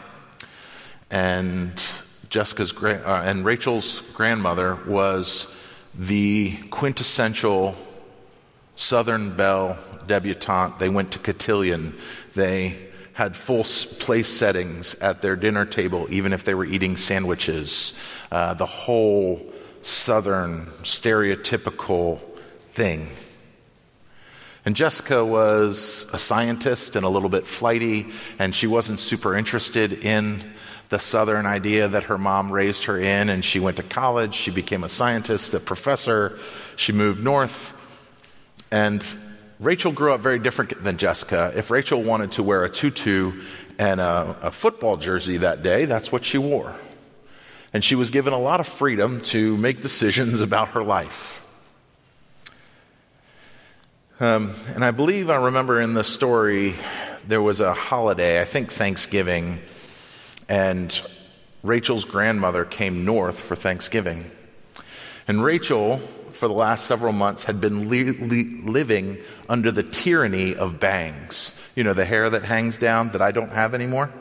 and 1.09 1.83
Jessica's 2.29 2.71
uh, 2.71 3.23
and 3.25 3.43
Rachel's 3.43 4.01
grandmother 4.13 4.75
was 4.85 5.47
the 5.95 6.55
quintessential 6.69 7.75
Southern 8.75 9.35
Belle 9.35 9.79
debutante. 10.05 10.77
They 10.77 10.89
went 10.89 11.13
to 11.13 11.19
cotillion. 11.19 11.97
They 12.35 12.90
had 13.13 13.35
full 13.35 13.63
place 13.63 14.27
settings 14.27 14.95
at 14.95 15.21
their 15.21 15.35
dinner 15.35 15.65
table, 15.65 16.07
even 16.09 16.33
if 16.33 16.43
they 16.43 16.53
were 16.53 16.65
eating 16.65 16.97
sandwiches. 16.97 17.93
Uh, 18.31 18.53
the 18.53 18.65
whole 18.65 19.41
Southern 19.81 20.67
stereotypical 20.83 22.21
thing. 22.73 23.09
And 24.63 24.75
Jessica 24.75 25.25
was 25.25 26.05
a 26.13 26.19
scientist 26.19 26.95
and 26.95 27.03
a 27.03 27.09
little 27.09 27.29
bit 27.29 27.47
flighty, 27.47 28.07
and 28.37 28.53
she 28.53 28.67
wasn't 28.67 28.99
super 28.99 29.35
interested 29.35 30.05
in 30.05 30.53
the 30.89 30.99
Southern 30.99 31.47
idea 31.47 31.87
that 31.87 32.03
her 32.03 32.17
mom 32.17 32.51
raised 32.51 32.85
her 32.85 32.99
in. 32.99 33.29
And 33.29 33.43
she 33.43 33.59
went 33.59 33.77
to 33.77 33.83
college, 33.83 34.35
she 34.35 34.51
became 34.51 34.83
a 34.83 34.89
scientist, 34.89 35.53
a 35.53 35.59
professor, 35.59 36.37
she 36.75 36.91
moved 36.91 37.23
north. 37.23 37.73
And 38.69 39.03
Rachel 39.61 39.91
grew 39.91 40.11
up 40.11 40.21
very 40.21 40.39
different 40.39 40.83
than 40.83 40.97
Jessica. 40.97 41.53
If 41.55 41.69
Rachel 41.69 42.01
wanted 42.01 42.31
to 42.33 42.43
wear 42.43 42.63
a 42.63 42.69
tutu 42.69 43.43
and 43.77 44.01
a, 44.01 44.35
a 44.41 44.51
football 44.51 44.97
jersey 44.97 45.37
that 45.37 45.61
day, 45.61 45.85
that's 45.85 46.11
what 46.11 46.25
she 46.25 46.39
wore. 46.39 46.75
And 47.71 47.83
she 47.83 47.93
was 47.93 48.09
given 48.09 48.33
a 48.33 48.39
lot 48.39 48.59
of 48.59 48.67
freedom 48.67 49.21
to 49.21 49.55
make 49.57 49.83
decisions 49.83 50.41
about 50.47 50.69
her 50.69 50.81
life. 50.81 51.45
Um, 54.19 54.55
and 54.73 54.83
I 54.83 54.89
believe 54.89 55.29
I 55.29 55.35
remember 55.45 55.79
in 55.79 55.93
the 55.93 56.03
story 56.03 56.73
there 57.27 57.41
was 57.41 57.59
a 57.59 57.71
holiday, 57.71 58.41
I 58.41 58.45
think 58.45 58.71
Thanksgiving, 58.71 59.59
and 60.49 60.99
Rachel's 61.61 62.05
grandmother 62.05 62.65
came 62.65 63.05
north 63.05 63.39
for 63.39 63.55
Thanksgiving. 63.55 64.31
And 65.27 65.43
Rachel, 65.43 66.01
for 66.41 66.47
the 66.47 66.55
last 66.55 66.87
several 66.87 67.13
months, 67.13 67.43
had 67.43 67.61
been 67.61 67.87
li- 67.87 68.03
li- 68.03 68.61
living 68.63 69.19
under 69.47 69.69
the 69.71 69.83
tyranny 69.83 70.55
of 70.55 70.79
bangs. 70.79 71.53
You 71.75 71.83
know, 71.83 71.93
the 71.93 72.03
hair 72.03 72.31
that 72.31 72.41
hangs 72.41 72.79
down 72.79 73.11
that 73.11 73.21
I 73.21 73.31
don't 73.31 73.51
have 73.51 73.75
anymore. 73.75 74.11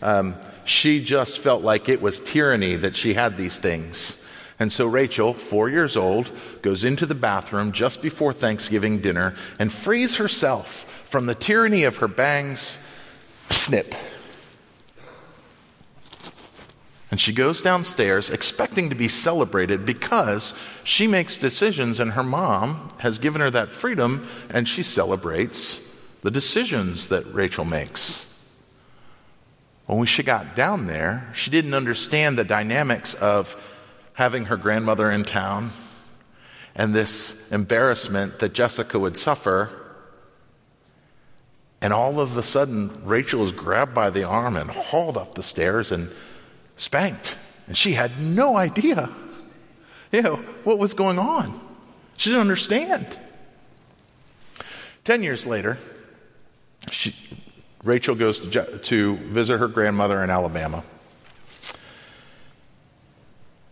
Um, 0.00 0.36
she 0.64 1.02
just 1.02 1.40
felt 1.40 1.64
like 1.64 1.88
it 1.88 2.00
was 2.00 2.20
tyranny 2.20 2.76
that 2.76 2.94
she 2.94 3.14
had 3.14 3.36
these 3.36 3.58
things. 3.58 4.16
And 4.60 4.70
so 4.70 4.86
Rachel, 4.86 5.34
four 5.34 5.68
years 5.68 5.96
old, 5.96 6.30
goes 6.62 6.84
into 6.84 7.04
the 7.04 7.16
bathroom 7.16 7.72
just 7.72 8.00
before 8.00 8.32
Thanksgiving 8.32 9.00
dinner 9.00 9.34
and 9.58 9.72
frees 9.72 10.18
herself 10.18 10.84
from 11.06 11.26
the 11.26 11.34
tyranny 11.34 11.82
of 11.82 11.96
her 11.96 12.06
bangs. 12.06 12.78
Snip. 13.50 13.92
And 17.10 17.20
she 17.20 17.32
goes 17.32 17.60
downstairs 17.60 18.30
expecting 18.30 18.90
to 18.90 18.94
be 18.94 19.08
celebrated 19.08 19.84
because 19.84 20.54
she 20.84 21.08
makes 21.08 21.36
decisions 21.36 21.98
and 21.98 22.12
her 22.12 22.22
mom 22.22 22.92
has 22.98 23.18
given 23.18 23.40
her 23.40 23.50
that 23.50 23.70
freedom 23.70 24.28
and 24.48 24.68
she 24.68 24.82
celebrates 24.82 25.80
the 26.22 26.30
decisions 26.30 27.08
that 27.08 27.32
Rachel 27.34 27.64
makes. 27.64 28.26
When 29.86 30.06
she 30.06 30.22
got 30.22 30.54
down 30.54 30.86
there, 30.86 31.32
she 31.34 31.50
didn't 31.50 31.74
understand 31.74 32.38
the 32.38 32.44
dynamics 32.44 33.14
of 33.14 33.56
having 34.12 34.44
her 34.44 34.56
grandmother 34.56 35.10
in 35.10 35.24
town 35.24 35.72
and 36.76 36.94
this 36.94 37.34
embarrassment 37.50 38.38
that 38.38 38.52
Jessica 38.52 38.98
would 38.98 39.16
suffer. 39.16 39.68
And 41.80 41.92
all 41.92 42.20
of 42.20 42.36
a 42.36 42.42
sudden, 42.42 43.04
Rachel 43.04 43.42
is 43.42 43.50
grabbed 43.50 43.94
by 43.94 44.10
the 44.10 44.22
arm 44.22 44.56
and 44.56 44.70
hauled 44.70 45.16
up 45.16 45.34
the 45.34 45.42
stairs 45.42 45.90
and 45.90 46.12
spanked. 46.80 47.36
And 47.66 47.76
she 47.76 47.92
had 47.92 48.20
no 48.20 48.56
idea, 48.56 49.08
you 50.10 50.22
know, 50.22 50.36
what 50.64 50.78
was 50.78 50.94
going 50.94 51.18
on. 51.18 51.60
She 52.16 52.30
didn't 52.30 52.40
understand. 52.40 53.18
Ten 55.04 55.22
years 55.22 55.46
later, 55.46 55.78
she, 56.90 57.14
Rachel 57.84 58.14
goes 58.14 58.40
to, 58.40 58.78
to 58.78 59.16
visit 59.18 59.58
her 59.58 59.68
grandmother 59.68 60.24
in 60.24 60.30
Alabama. 60.30 60.82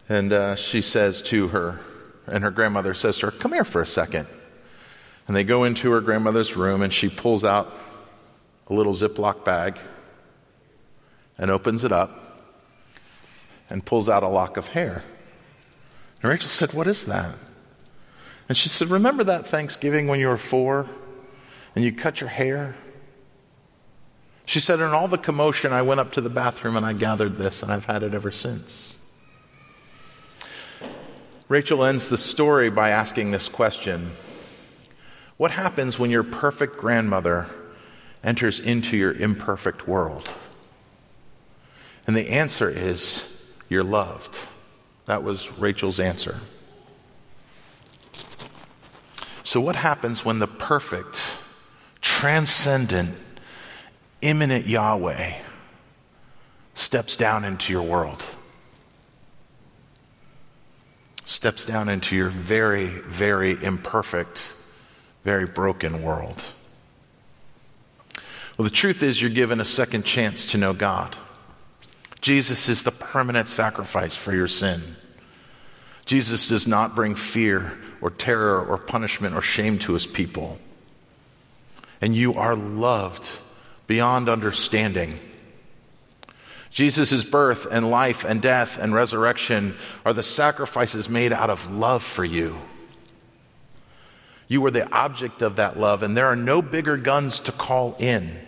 And 0.08 0.32
uh, 0.32 0.54
she 0.54 0.80
says 0.80 1.20
to 1.22 1.48
her, 1.48 1.80
and 2.26 2.44
her 2.44 2.50
grandmother 2.50 2.94
says 2.94 3.18
to 3.18 3.26
her, 3.26 3.32
Come 3.32 3.52
here 3.52 3.64
for 3.64 3.82
a 3.82 3.86
second. 3.86 4.26
And 5.26 5.36
they 5.36 5.44
go 5.44 5.64
into 5.64 5.90
her 5.90 6.00
grandmother's 6.00 6.56
room, 6.56 6.82
and 6.82 6.92
she 6.92 7.08
pulls 7.08 7.44
out 7.44 7.74
a 8.68 8.74
little 8.74 8.94
Ziploc 8.94 9.44
bag 9.44 9.78
and 11.36 11.50
opens 11.50 11.84
it 11.84 11.92
up 11.92 12.27
and 13.70 13.84
pulls 13.84 14.08
out 14.08 14.22
a 14.22 14.28
lock 14.28 14.56
of 14.56 14.68
hair. 14.68 15.02
And 16.22 16.30
Rachel 16.30 16.48
said, 16.48 16.72
What 16.72 16.86
is 16.86 17.04
that? 17.04 17.34
And 18.48 18.56
she 18.56 18.68
said, 18.68 18.88
Remember 18.88 19.24
that 19.24 19.46
Thanksgiving 19.46 20.08
when 20.08 20.20
you 20.20 20.28
were 20.28 20.38
four 20.38 20.88
and 21.74 21.84
you 21.84 21.92
cut 21.92 22.20
your 22.20 22.30
hair? 22.30 22.76
She 24.44 24.60
said, 24.60 24.80
In 24.80 24.86
all 24.86 25.08
the 25.08 25.18
commotion, 25.18 25.72
I 25.72 25.82
went 25.82 26.00
up 26.00 26.12
to 26.12 26.20
the 26.20 26.30
bathroom 26.30 26.76
and 26.76 26.86
I 26.86 26.94
gathered 26.94 27.36
this, 27.36 27.62
and 27.62 27.70
I've 27.70 27.84
had 27.84 28.02
it 28.02 28.14
ever 28.14 28.30
since. 28.30 28.96
Rachel 31.48 31.84
ends 31.84 32.08
the 32.08 32.18
story 32.18 32.68
by 32.68 32.90
asking 32.90 33.30
this 33.30 33.48
question 33.48 34.12
What 35.36 35.50
happens 35.50 35.98
when 35.98 36.10
your 36.10 36.24
perfect 36.24 36.78
grandmother 36.78 37.48
enters 38.24 38.58
into 38.58 38.96
your 38.96 39.12
imperfect 39.12 39.86
world? 39.86 40.32
And 42.06 42.16
the 42.16 42.30
answer 42.30 42.70
is, 42.70 43.37
You're 43.68 43.84
loved. 43.84 44.38
That 45.06 45.22
was 45.22 45.52
Rachel's 45.52 46.00
answer. 46.00 46.40
So, 49.44 49.60
what 49.60 49.76
happens 49.76 50.24
when 50.24 50.38
the 50.38 50.46
perfect, 50.46 51.22
transcendent, 52.00 53.16
immanent 54.20 54.66
Yahweh 54.66 55.34
steps 56.74 57.16
down 57.16 57.44
into 57.44 57.72
your 57.72 57.82
world? 57.82 58.24
steps 61.28 61.66
down 61.66 61.90
into 61.90 62.16
your 62.16 62.30
very, 62.30 62.86
very 62.86 63.62
imperfect, 63.62 64.54
very 65.24 65.44
broken 65.46 66.02
world. 66.02 66.42
Well, 68.56 68.64
the 68.64 68.74
truth 68.74 69.02
is, 69.02 69.20
you're 69.20 69.30
given 69.30 69.60
a 69.60 69.64
second 69.64 70.04
chance 70.04 70.52
to 70.52 70.58
know 70.58 70.72
God. 70.72 71.16
Jesus 72.20 72.68
is 72.68 72.82
the 72.82 72.90
permanent 72.90 73.48
sacrifice 73.48 74.14
for 74.14 74.34
your 74.34 74.48
sin. 74.48 74.82
Jesus 76.04 76.48
does 76.48 76.66
not 76.66 76.94
bring 76.94 77.14
fear 77.14 77.78
or 78.00 78.10
terror 78.10 78.64
or 78.64 78.78
punishment 78.78 79.34
or 79.34 79.42
shame 79.42 79.78
to 79.80 79.92
his 79.92 80.06
people. 80.06 80.58
And 82.00 82.14
you 82.14 82.34
are 82.34 82.56
loved 82.56 83.30
beyond 83.86 84.28
understanding 84.28 85.18
Jesus' 86.70 87.24
birth 87.24 87.66
and 87.70 87.90
life 87.90 88.24
and 88.24 88.42
death 88.42 88.78
and 88.78 88.94
resurrection 88.94 89.76
are 90.04 90.12
the 90.12 90.22
sacrifices 90.22 91.08
made 91.08 91.32
out 91.32 91.50
of 91.50 91.70
love 91.70 92.02
for 92.02 92.24
you. 92.24 92.56
You 94.48 94.60
were 94.60 94.70
the 94.70 94.90
object 94.90 95.42
of 95.42 95.56
that 95.56 95.78
love, 95.78 96.02
and 96.02 96.16
there 96.16 96.26
are 96.26 96.36
no 96.36 96.62
bigger 96.62 96.96
guns 96.96 97.40
to 97.40 97.52
call 97.52 97.96
in. 97.98 98.38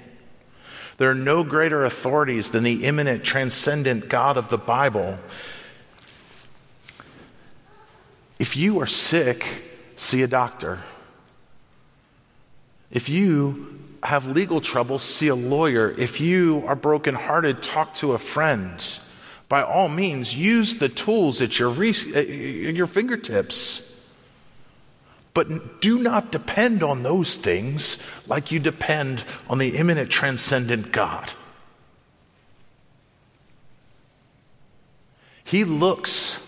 There 1.00 1.10
are 1.10 1.14
no 1.14 1.44
greater 1.44 1.82
authorities 1.82 2.50
than 2.50 2.62
the 2.62 2.84
immanent, 2.84 3.24
transcendent 3.24 4.10
God 4.10 4.36
of 4.36 4.50
the 4.50 4.58
Bible. 4.58 5.18
If 8.38 8.54
you 8.54 8.80
are 8.80 8.86
sick, 8.86 9.46
see 9.96 10.22
a 10.22 10.26
doctor. 10.26 10.80
If 12.90 13.08
you 13.08 13.80
have 14.02 14.26
legal 14.26 14.60
trouble, 14.60 14.98
see 14.98 15.28
a 15.28 15.34
lawyer. 15.34 15.90
If 15.90 16.20
you 16.20 16.64
are 16.66 16.76
brokenhearted, 16.76 17.62
talk 17.62 17.94
to 17.94 18.12
a 18.12 18.18
friend. 18.18 18.86
By 19.48 19.62
all 19.62 19.88
means, 19.88 20.34
use 20.36 20.76
the 20.76 20.90
tools 20.90 21.40
at 21.40 21.58
your, 21.58 21.70
re- 21.70 21.94
at 22.14 22.28
your 22.76 22.86
fingertips. 22.86 23.89
But 25.32 25.80
do 25.80 25.98
not 25.98 26.32
depend 26.32 26.82
on 26.82 27.02
those 27.02 27.36
things 27.36 27.98
like 28.26 28.50
you 28.50 28.58
depend 28.58 29.24
on 29.48 29.58
the 29.58 29.76
immanent, 29.76 30.10
transcendent 30.10 30.92
God. 30.92 31.32
He 35.44 35.64
looks 35.64 36.44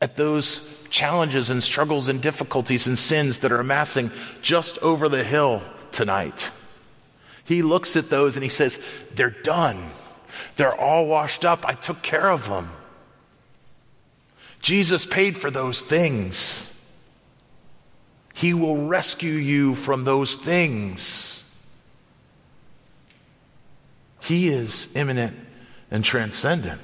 at 0.00 0.16
those 0.16 0.68
challenges 0.90 1.50
and 1.50 1.62
struggles 1.62 2.08
and 2.08 2.20
difficulties 2.20 2.86
and 2.86 2.98
sins 2.98 3.38
that 3.38 3.52
are 3.52 3.60
amassing 3.60 4.10
just 4.42 4.78
over 4.78 5.08
the 5.08 5.24
hill 5.24 5.62
tonight. 5.92 6.50
He 7.44 7.62
looks 7.62 7.96
at 7.96 8.10
those 8.10 8.36
and 8.36 8.42
he 8.42 8.48
says, 8.48 8.80
They're 9.14 9.30
done. 9.30 9.90
They're 10.56 10.78
all 10.78 11.06
washed 11.06 11.44
up. 11.44 11.64
I 11.66 11.74
took 11.74 12.02
care 12.02 12.30
of 12.30 12.48
them. 12.48 12.70
Jesus 14.60 15.04
paid 15.04 15.36
for 15.36 15.50
those 15.50 15.80
things. 15.80 16.73
He 18.34 18.52
will 18.52 18.88
rescue 18.88 19.32
you 19.32 19.76
from 19.76 20.02
those 20.02 20.34
things. 20.34 21.44
He 24.20 24.48
is 24.48 24.88
immanent 24.94 25.36
and 25.90 26.04
transcendent. 26.04 26.80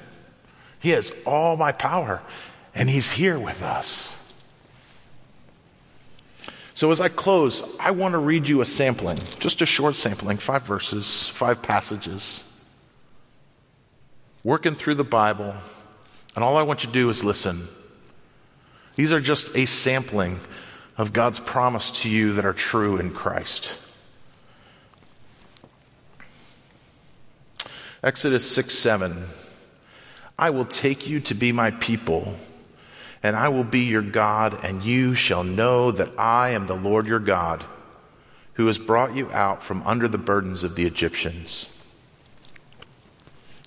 He 0.79 0.91
has 0.91 1.11
all 1.25 1.57
my 1.57 1.73
power, 1.73 2.21
and 2.73 2.89
He's 2.89 3.11
here 3.11 3.37
with 3.37 3.61
us. 3.61 4.15
So, 6.73 6.89
as 6.89 7.01
I 7.01 7.09
close, 7.09 7.61
I 7.79 7.91
want 7.91 8.13
to 8.13 8.17
read 8.17 8.47
you 8.47 8.61
a 8.61 8.65
sampling, 8.65 9.19
just 9.39 9.61
a 9.61 9.65
short 9.65 9.95
sampling, 9.95 10.37
five 10.37 10.63
verses, 10.63 11.27
five 11.29 11.61
passages, 11.61 12.45
working 14.43 14.75
through 14.75 14.95
the 14.95 15.03
Bible, 15.03 15.53
and 16.33 16.43
all 16.45 16.55
I 16.55 16.63
want 16.63 16.83
you 16.83 16.87
to 16.87 16.93
do 16.93 17.09
is 17.09 17.25
listen. 17.25 17.67
These 18.95 19.11
are 19.11 19.19
just 19.19 19.55
a 19.55 19.65
sampling 19.65 20.39
of 20.97 21.13
God's 21.13 21.39
promise 21.39 21.91
to 22.01 22.09
you 22.09 22.33
that 22.33 22.45
are 22.45 22.53
true 22.53 22.97
in 22.97 23.11
Christ. 23.11 23.77
Exodus 28.03 28.49
6 28.49 28.73
7. 28.73 29.27
I 30.37 30.49
will 30.49 30.65
take 30.65 31.07
you 31.07 31.19
to 31.21 31.35
be 31.35 31.51
my 31.51 31.69
people, 31.71 32.35
and 33.21 33.35
I 33.35 33.49
will 33.49 33.63
be 33.63 33.81
your 33.81 34.01
God, 34.01 34.65
and 34.65 34.81
you 34.83 35.13
shall 35.13 35.43
know 35.43 35.91
that 35.91 36.17
I 36.17 36.51
am 36.51 36.65
the 36.65 36.75
Lord 36.75 37.05
your 37.05 37.19
God, 37.19 37.63
who 38.53 38.65
has 38.65 38.79
brought 38.79 39.15
you 39.15 39.31
out 39.31 39.61
from 39.61 39.83
under 39.83 40.07
the 40.07 40.17
burdens 40.17 40.63
of 40.63 40.75
the 40.75 40.85
Egyptians. 40.85 41.69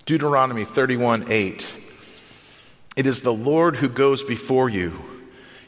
Deuteronomy 0.05 0.64
31 0.64 1.31
8. 1.31 1.81
It 2.97 3.07
is 3.07 3.22
the 3.22 3.33
Lord 3.33 3.77
who 3.77 3.89
goes 3.89 4.22
before 4.25 4.68
you. 4.68 4.95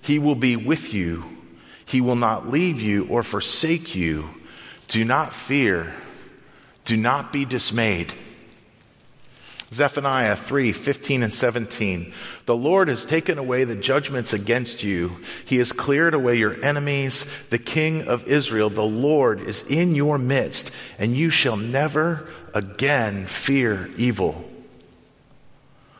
He 0.02 0.18
will 0.18 0.34
be 0.34 0.56
with 0.56 0.92
you. 0.92 1.35
He 1.86 2.00
will 2.00 2.16
not 2.16 2.48
leave 2.48 2.80
you 2.80 3.06
or 3.06 3.22
forsake 3.22 3.94
you. 3.94 4.28
Do 4.88 5.04
not 5.04 5.32
fear. 5.32 5.94
Do 6.84 6.96
not 6.96 7.32
be 7.32 7.44
dismayed. 7.44 8.12
Zephaniah 9.72 10.36
3 10.36 10.72
15 10.72 11.22
and 11.22 11.34
17. 11.34 12.12
The 12.46 12.56
Lord 12.56 12.88
has 12.88 13.04
taken 13.04 13.38
away 13.38 13.64
the 13.64 13.74
judgments 13.74 14.32
against 14.32 14.84
you. 14.84 15.16
He 15.44 15.56
has 15.56 15.72
cleared 15.72 16.14
away 16.14 16.36
your 16.36 16.62
enemies. 16.64 17.26
The 17.50 17.58
King 17.58 18.02
of 18.08 18.26
Israel, 18.28 18.70
the 18.70 18.82
Lord, 18.82 19.40
is 19.40 19.62
in 19.62 19.94
your 19.94 20.18
midst, 20.18 20.70
and 20.98 21.16
you 21.16 21.30
shall 21.30 21.56
never 21.56 22.28
again 22.54 23.26
fear 23.26 23.90
evil. 23.96 24.48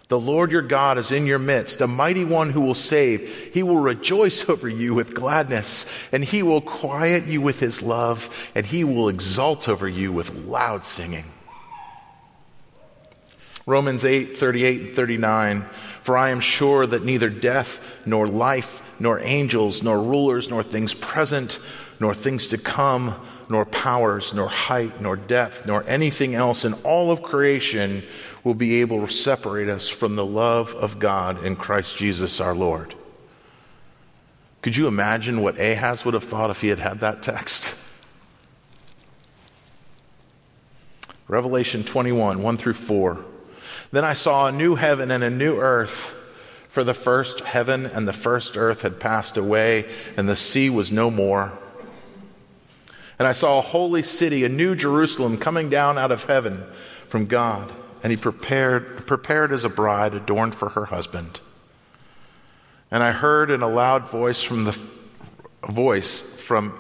The 0.08 0.20
Lord 0.20 0.52
your 0.52 0.62
God 0.62 0.98
is 0.98 1.10
in 1.10 1.26
your 1.26 1.40
midst, 1.40 1.80
a 1.80 1.88
mighty 1.88 2.24
one 2.24 2.50
who 2.50 2.60
will 2.60 2.76
save. 2.76 3.50
He 3.52 3.64
will 3.64 3.78
rejoice 3.78 4.48
over 4.48 4.68
you 4.68 4.94
with 4.94 5.14
gladness, 5.14 5.86
and 6.12 6.24
he 6.24 6.42
will 6.42 6.60
quiet 6.60 7.26
you 7.26 7.40
with 7.40 7.58
his 7.58 7.82
love, 7.82 8.30
and 8.54 8.64
he 8.64 8.84
will 8.84 9.08
exult 9.08 9.68
over 9.68 9.88
you 9.88 10.12
with 10.12 10.34
loud 10.44 10.86
singing. 10.86 11.24
Romans 13.66 14.04
8, 14.04 14.36
38 14.36 14.80
and 14.80 14.94
39. 14.94 15.64
For 16.02 16.16
I 16.16 16.30
am 16.30 16.38
sure 16.38 16.86
that 16.86 17.02
neither 17.02 17.28
death, 17.28 17.80
nor 18.06 18.28
life, 18.28 18.80
nor 19.00 19.18
angels, 19.18 19.82
nor 19.82 20.00
rulers, 20.00 20.48
nor 20.48 20.62
things 20.62 20.94
present, 20.94 21.58
nor 21.98 22.14
things 22.14 22.46
to 22.48 22.58
come, 22.58 23.12
nor 23.48 23.64
powers, 23.64 24.32
nor 24.32 24.48
height, 24.48 25.00
nor 25.00 25.16
depth, 25.16 25.66
nor 25.66 25.82
anything 25.88 26.36
else 26.36 26.64
in 26.64 26.74
all 26.84 27.10
of 27.10 27.22
creation 27.22 28.04
will 28.46 28.54
be 28.54 28.80
able 28.80 29.04
to 29.04 29.12
separate 29.12 29.68
us 29.68 29.88
from 29.88 30.14
the 30.14 30.24
love 30.24 30.72
of 30.76 31.00
God 31.00 31.44
in 31.44 31.56
Christ 31.56 31.96
Jesus 31.96 32.40
our 32.40 32.54
Lord. 32.54 32.94
Could 34.62 34.76
you 34.76 34.86
imagine 34.86 35.40
what 35.40 35.58
Ahaz 35.58 36.04
would 36.04 36.14
have 36.14 36.22
thought 36.22 36.50
if 36.50 36.60
he 36.60 36.68
had 36.68 36.78
had 36.78 37.00
that 37.00 37.24
text? 37.24 37.74
Revelation 41.26 41.82
21, 41.82 42.40
1 42.40 42.56
through 42.56 42.74
4. 42.74 43.24
Then 43.90 44.04
I 44.04 44.12
saw 44.12 44.46
a 44.46 44.52
new 44.52 44.76
heaven 44.76 45.10
and 45.10 45.24
a 45.24 45.30
new 45.30 45.58
earth. 45.58 46.14
For 46.68 46.84
the 46.84 46.94
first 46.94 47.40
heaven 47.40 47.84
and 47.84 48.06
the 48.06 48.12
first 48.12 48.56
earth 48.56 48.82
had 48.82 49.00
passed 49.00 49.36
away, 49.36 49.90
and 50.16 50.28
the 50.28 50.36
sea 50.36 50.70
was 50.70 50.92
no 50.92 51.10
more. 51.10 51.52
And 53.18 53.26
I 53.26 53.32
saw 53.32 53.58
a 53.58 53.62
holy 53.62 54.04
city, 54.04 54.44
a 54.44 54.48
new 54.48 54.76
Jerusalem, 54.76 55.36
coming 55.36 55.68
down 55.68 55.98
out 55.98 56.12
of 56.12 56.22
heaven 56.22 56.62
from 57.08 57.26
God, 57.26 57.72
and 58.06 58.12
he 58.12 58.16
prepared, 58.16 59.04
prepared 59.04 59.50
as 59.50 59.64
a 59.64 59.68
bride 59.68 60.14
adorned 60.14 60.54
for 60.54 60.68
her 60.68 60.84
husband. 60.84 61.40
And 62.88 63.02
I 63.02 63.10
heard 63.10 63.50
in 63.50 63.62
a 63.62 63.68
loud 63.68 64.08
voice 64.08 64.44
from 64.44 64.62
the 64.62 64.78
voice 65.68 66.20
from, 66.20 66.72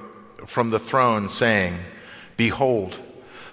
from 0.46 0.70
the 0.70 0.78
throne 0.78 1.28
saying, 1.28 1.80
Behold, 2.36 3.00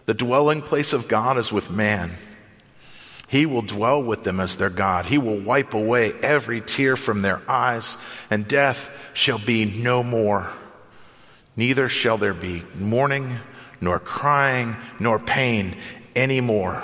the 0.06 0.14
dwelling 0.14 0.62
place 0.62 0.94
of 0.94 1.08
God 1.08 1.40
is 1.40 1.52
with 1.52 1.72
man 1.72 2.12
he 3.28 3.48
will 3.48 3.64
dwell 3.64 4.04
with 4.04 4.24
them 4.24 4.40
as 4.40 4.58
their 4.58 4.70
God. 4.70 5.08
He 5.08 5.18
will 5.18 5.40
wipe 5.40 5.74
away 5.74 6.14
every 6.22 6.62
tear 6.62 6.96
from 6.96 7.24
their 7.24 7.42
eyes, 7.50 7.98
and 8.30 8.48
death 8.48 8.92
shall 9.16 9.40
be 9.40 9.66
no 9.66 10.04
more. 10.04 10.48
Neither 11.56 11.90
shall 11.90 12.20
there 12.20 12.36
be 12.36 12.62
mourning, 12.76 13.40
nor 13.82 13.98
crying, 13.98 14.76
nor 15.00 15.18
pain 15.18 15.76
anymore. 16.16 16.84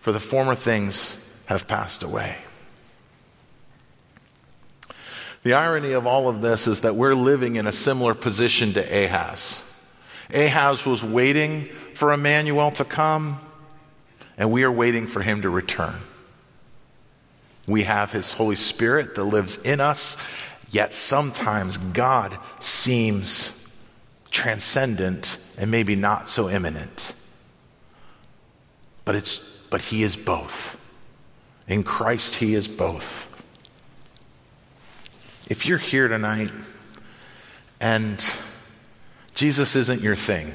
For 0.00 0.12
the 0.12 0.20
former 0.20 0.54
things 0.54 1.16
have 1.46 1.68
passed 1.68 2.02
away. 2.02 2.36
The 5.42 5.54
irony 5.54 5.92
of 5.92 6.06
all 6.06 6.28
of 6.28 6.42
this 6.42 6.66
is 6.66 6.82
that 6.82 6.96
we're 6.96 7.14
living 7.14 7.56
in 7.56 7.66
a 7.66 7.72
similar 7.72 8.14
position 8.14 8.74
to 8.74 8.80
Ahaz. 8.80 9.62
Ahaz 10.32 10.84
was 10.84 11.04
waiting 11.04 11.68
for 11.94 12.12
Emmanuel 12.12 12.70
to 12.72 12.84
come 12.84 13.40
and 14.36 14.50
we 14.50 14.62
are 14.62 14.72
waiting 14.72 15.06
for 15.06 15.20
him 15.20 15.42
to 15.42 15.50
return. 15.50 16.00
We 17.66 17.82
have 17.82 18.10
his 18.10 18.32
Holy 18.32 18.56
Spirit 18.56 19.14
that 19.14 19.24
lives 19.24 19.58
in 19.58 19.80
us, 19.80 20.16
yet 20.70 20.94
sometimes 20.94 21.76
God 21.76 22.38
seems 22.58 23.52
transcendent 24.30 25.36
and 25.58 25.70
maybe 25.70 25.94
not 25.94 26.30
so 26.30 26.48
immanent. 26.48 27.14
But 29.04 29.14
it's 29.14 29.49
but 29.70 29.82
he 29.82 30.02
is 30.02 30.16
both. 30.16 30.76
In 31.68 31.84
Christ 31.84 32.34
he 32.34 32.54
is 32.54 32.68
both. 32.68 33.28
If 35.48 35.66
you're 35.66 35.78
here 35.78 36.08
tonight 36.08 36.50
and 37.80 38.24
Jesus 39.34 39.76
isn't 39.76 40.02
your 40.02 40.16
thing, 40.16 40.52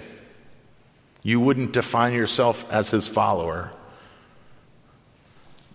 you 1.24 1.40
wouldn't 1.40 1.72
define 1.72 2.14
yourself 2.14 2.72
as 2.72 2.90
his 2.90 3.08
follower. 3.08 3.72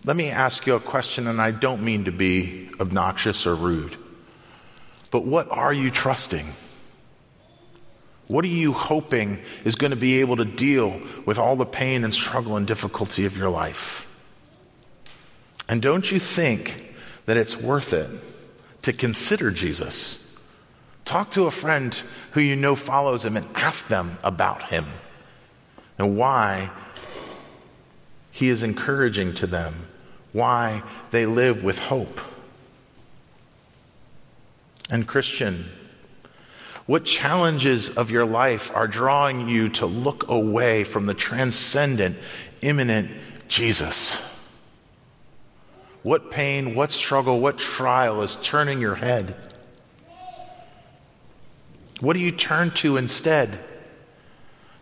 Let 0.05 0.15
me 0.15 0.29
ask 0.29 0.65
you 0.65 0.75
a 0.75 0.79
question, 0.79 1.27
and 1.27 1.41
I 1.41 1.51
don't 1.51 1.83
mean 1.83 2.05
to 2.05 2.11
be 2.11 2.69
obnoxious 2.79 3.45
or 3.45 3.53
rude, 3.53 3.95
but 5.11 5.25
what 5.25 5.51
are 5.51 5.73
you 5.73 5.91
trusting? 5.91 6.53
What 8.31 8.45
are 8.45 8.47
you 8.47 8.71
hoping 8.71 9.39
is 9.65 9.75
going 9.75 9.89
to 9.89 9.97
be 9.97 10.21
able 10.21 10.37
to 10.37 10.45
deal 10.45 11.01
with 11.25 11.37
all 11.37 11.57
the 11.57 11.65
pain 11.65 12.05
and 12.05 12.13
struggle 12.13 12.55
and 12.55 12.65
difficulty 12.65 13.25
of 13.25 13.35
your 13.35 13.49
life? 13.49 14.07
And 15.67 15.81
don't 15.81 16.09
you 16.09 16.17
think 16.17 16.95
that 17.25 17.35
it's 17.35 17.57
worth 17.57 17.91
it 17.91 18.09
to 18.83 18.93
consider 18.93 19.51
Jesus? 19.51 20.17
Talk 21.03 21.31
to 21.31 21.45
a 21.45 21.51
friend 21.51 21.93
who 22.31 22.39
you 22.39 22.55
know 22.55 22.77
follows 22.77 23.25
him 23.25 23.35
and 23.35 23.49
ask 23.53 23.89
them 23.89 24.17
about 24.23 24.63
him 24.69 24.85
and 25.97 26.15
why 26.15 26.71
he 28.31 28.47
is 28.47 28.63
encouraging 28.63 29.33
to 29.35 29.47
them, 29.47 29.87
why 30.31 30.83
they 31.09 31.25
live 31.25 31.65
with 31.65 31.79
hope. 31.79 32.21
And, 34.89 35.05
Christian, 35.05 35.65
what 36.91 37.05
challenges 37.05 37.89
of 37.91 38.11
your 38.11 38.25
life 38.25 38.69
are 38.75 38.85
drawing 38.85 39.47
you 39.47 39.69
to 39.69 39.85
look 39.85 40.27
away 40.27 40.83
from 40.83 41.05
the 41.05 41.13
transcendent, 41.13 42.17
immanent 42.61 43.09
Jesus? 43.47 44.21
What 46.03 46.31
pain, 46.31 46.75
what 46.75 46.91
struggle, 46.91 47.39
what 47.39 47.57
trial 47.57 48.23
is 48.23 48.35
turning 48.41 48.81
your 48.81 48.95
head? 48.95 49.37
What 52.01 52.11
do 52.11 52.19
you 52.19 52.33
turn 52.33 52.71
to 52.71 52.97
instead? 52.97 53.57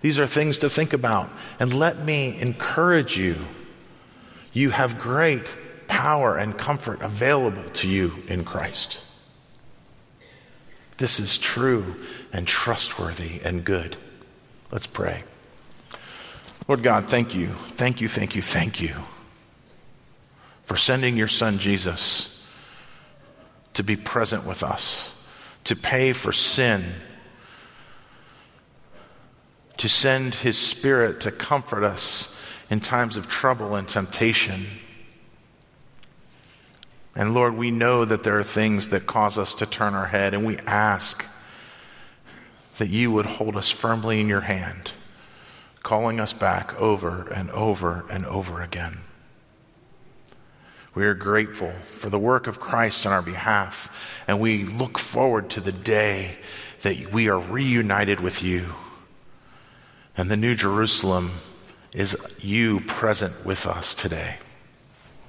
These 0.01 0.19
are 0.19 0.25
things 0.25 0.57
to 0.57 0.67
think 0.67 0.93
about. 0.93 1.29
And 1.59 1.75
let 1.75 2.03
me 2.03 2.41
encourage 2.41 3.19
you. 3.19 3.37
You 4.51 4.71
have 4.71 4.97
great 4.97 5.55
power 5.87 6.37
and 6.37 6.57
comfort 6.57 7.03
available 7.03 7.69
to 7.69 7.87
you 7.87 8.15
in 8.27 8.45
Christ. 8.45 9.03
This 10.99 11.19
is 11.19 11.37
true 11.37 11.95
and 12.31 12.47
trustworthy 12.47 13.41
and 13.43 13.65
good. 13.65 13.97
Let's 14.71 14.87
pray. 14.87 15.23
Lord 16.67 16.83
God, 16.83 17.07
thank 17.07 17.33
you. 17.33 17.47
Thank 17.75 18.01
you, 18.01 18.07
thank 18.07 18.35
you, 18.35 18.43
thank 18.43 18.79
you 18.79 18.95
for 20.65 20.77
sending 20.77 21.17
your 21.17 21.27
son 21.27 21.57
Jesus 21.57 22.39
to 23.73 23.83
be 23.83 23.95
present 23.95 24.45
with 24.45 24.61
us, 24.61 25.11
to 25.63 25.75
pay 25.75 26.13
for 26.13 26.31
sin 26.31 26.85
to 29.79 29.87
send 29.87 30.35
His 30.35 30.57
Spirit 30.57 31.21
to 31.21 31.31
comfort 31.31 31.83
us 31.83 32.33
in 32.69 32.81
times 32.81 33.15
of 33.15 33.27
trouble 33.27 33.75
and 33.75 33.87
temptation. 33.87 34.67
And 37.15 37.33
Lord, 37.33 37.55
we 37.55 37.71
know 37.71 38.05
that 38.05 38.23
there 38.23 38.37
are 38.37 38.43
things 38.43 38.89
that 38.89 39.07
cause 39.07 39.37
us 39.37 39.53
to 39.55 39.65
turn 39.65 39.93
our 39.93 40.07
head, 40.07 40.33
and 40.33 40.45
we 40.45 40.57
ask 40.59 41.25
that 42.77 42.89
you 42.89 43.11
would 43.11 43.25
hold 43.25 43.55
us 43.57 43.69
firmly 43.69 44.21
in 44.21 44.27
your 44.27 44.41
hand, 44.41 44.91
calling 45.83 46.19
us 46.19 46.33
back 46.33 46.79
over 46.79 47.27
and 47.29 47.51
over 47.51 48.05
and 48.09 48.25
over 48.25 48.61
again. 48.61 48.99
We 50.95 51.05
are 51.05 51.13
grateful 51.13 51.73
for 51.97 52.09
the 52.09 52.19
work 52.19 52.47
of 52.47 52.59
Christ 52.59 53.05
on 53.05 53.11
our 53.11 53.21
behalf, 53.21 54.21
and 54.27 54.39
we 54.39 54.63
look 54.63 54.97
forward 54.97 55.49
to 55.51 55.61
the 55.61 55.71
day 55.71 56.37
that 56.81 57.11
we 57.11 57.29
are 57.29 57.39
reunited 57.39 58.19
with 58.19 58.41
you. 58.41 58.73
And 60.17 60.29
the 60.29 60.37
New 60.37 60.55
Jerusalem 60.55 61.31
is 61.93 62.17
you 62.39 62.81
present 62.81 63.45
with 63.45 63.65
us 63.65 63.93
today. 63.93 64.37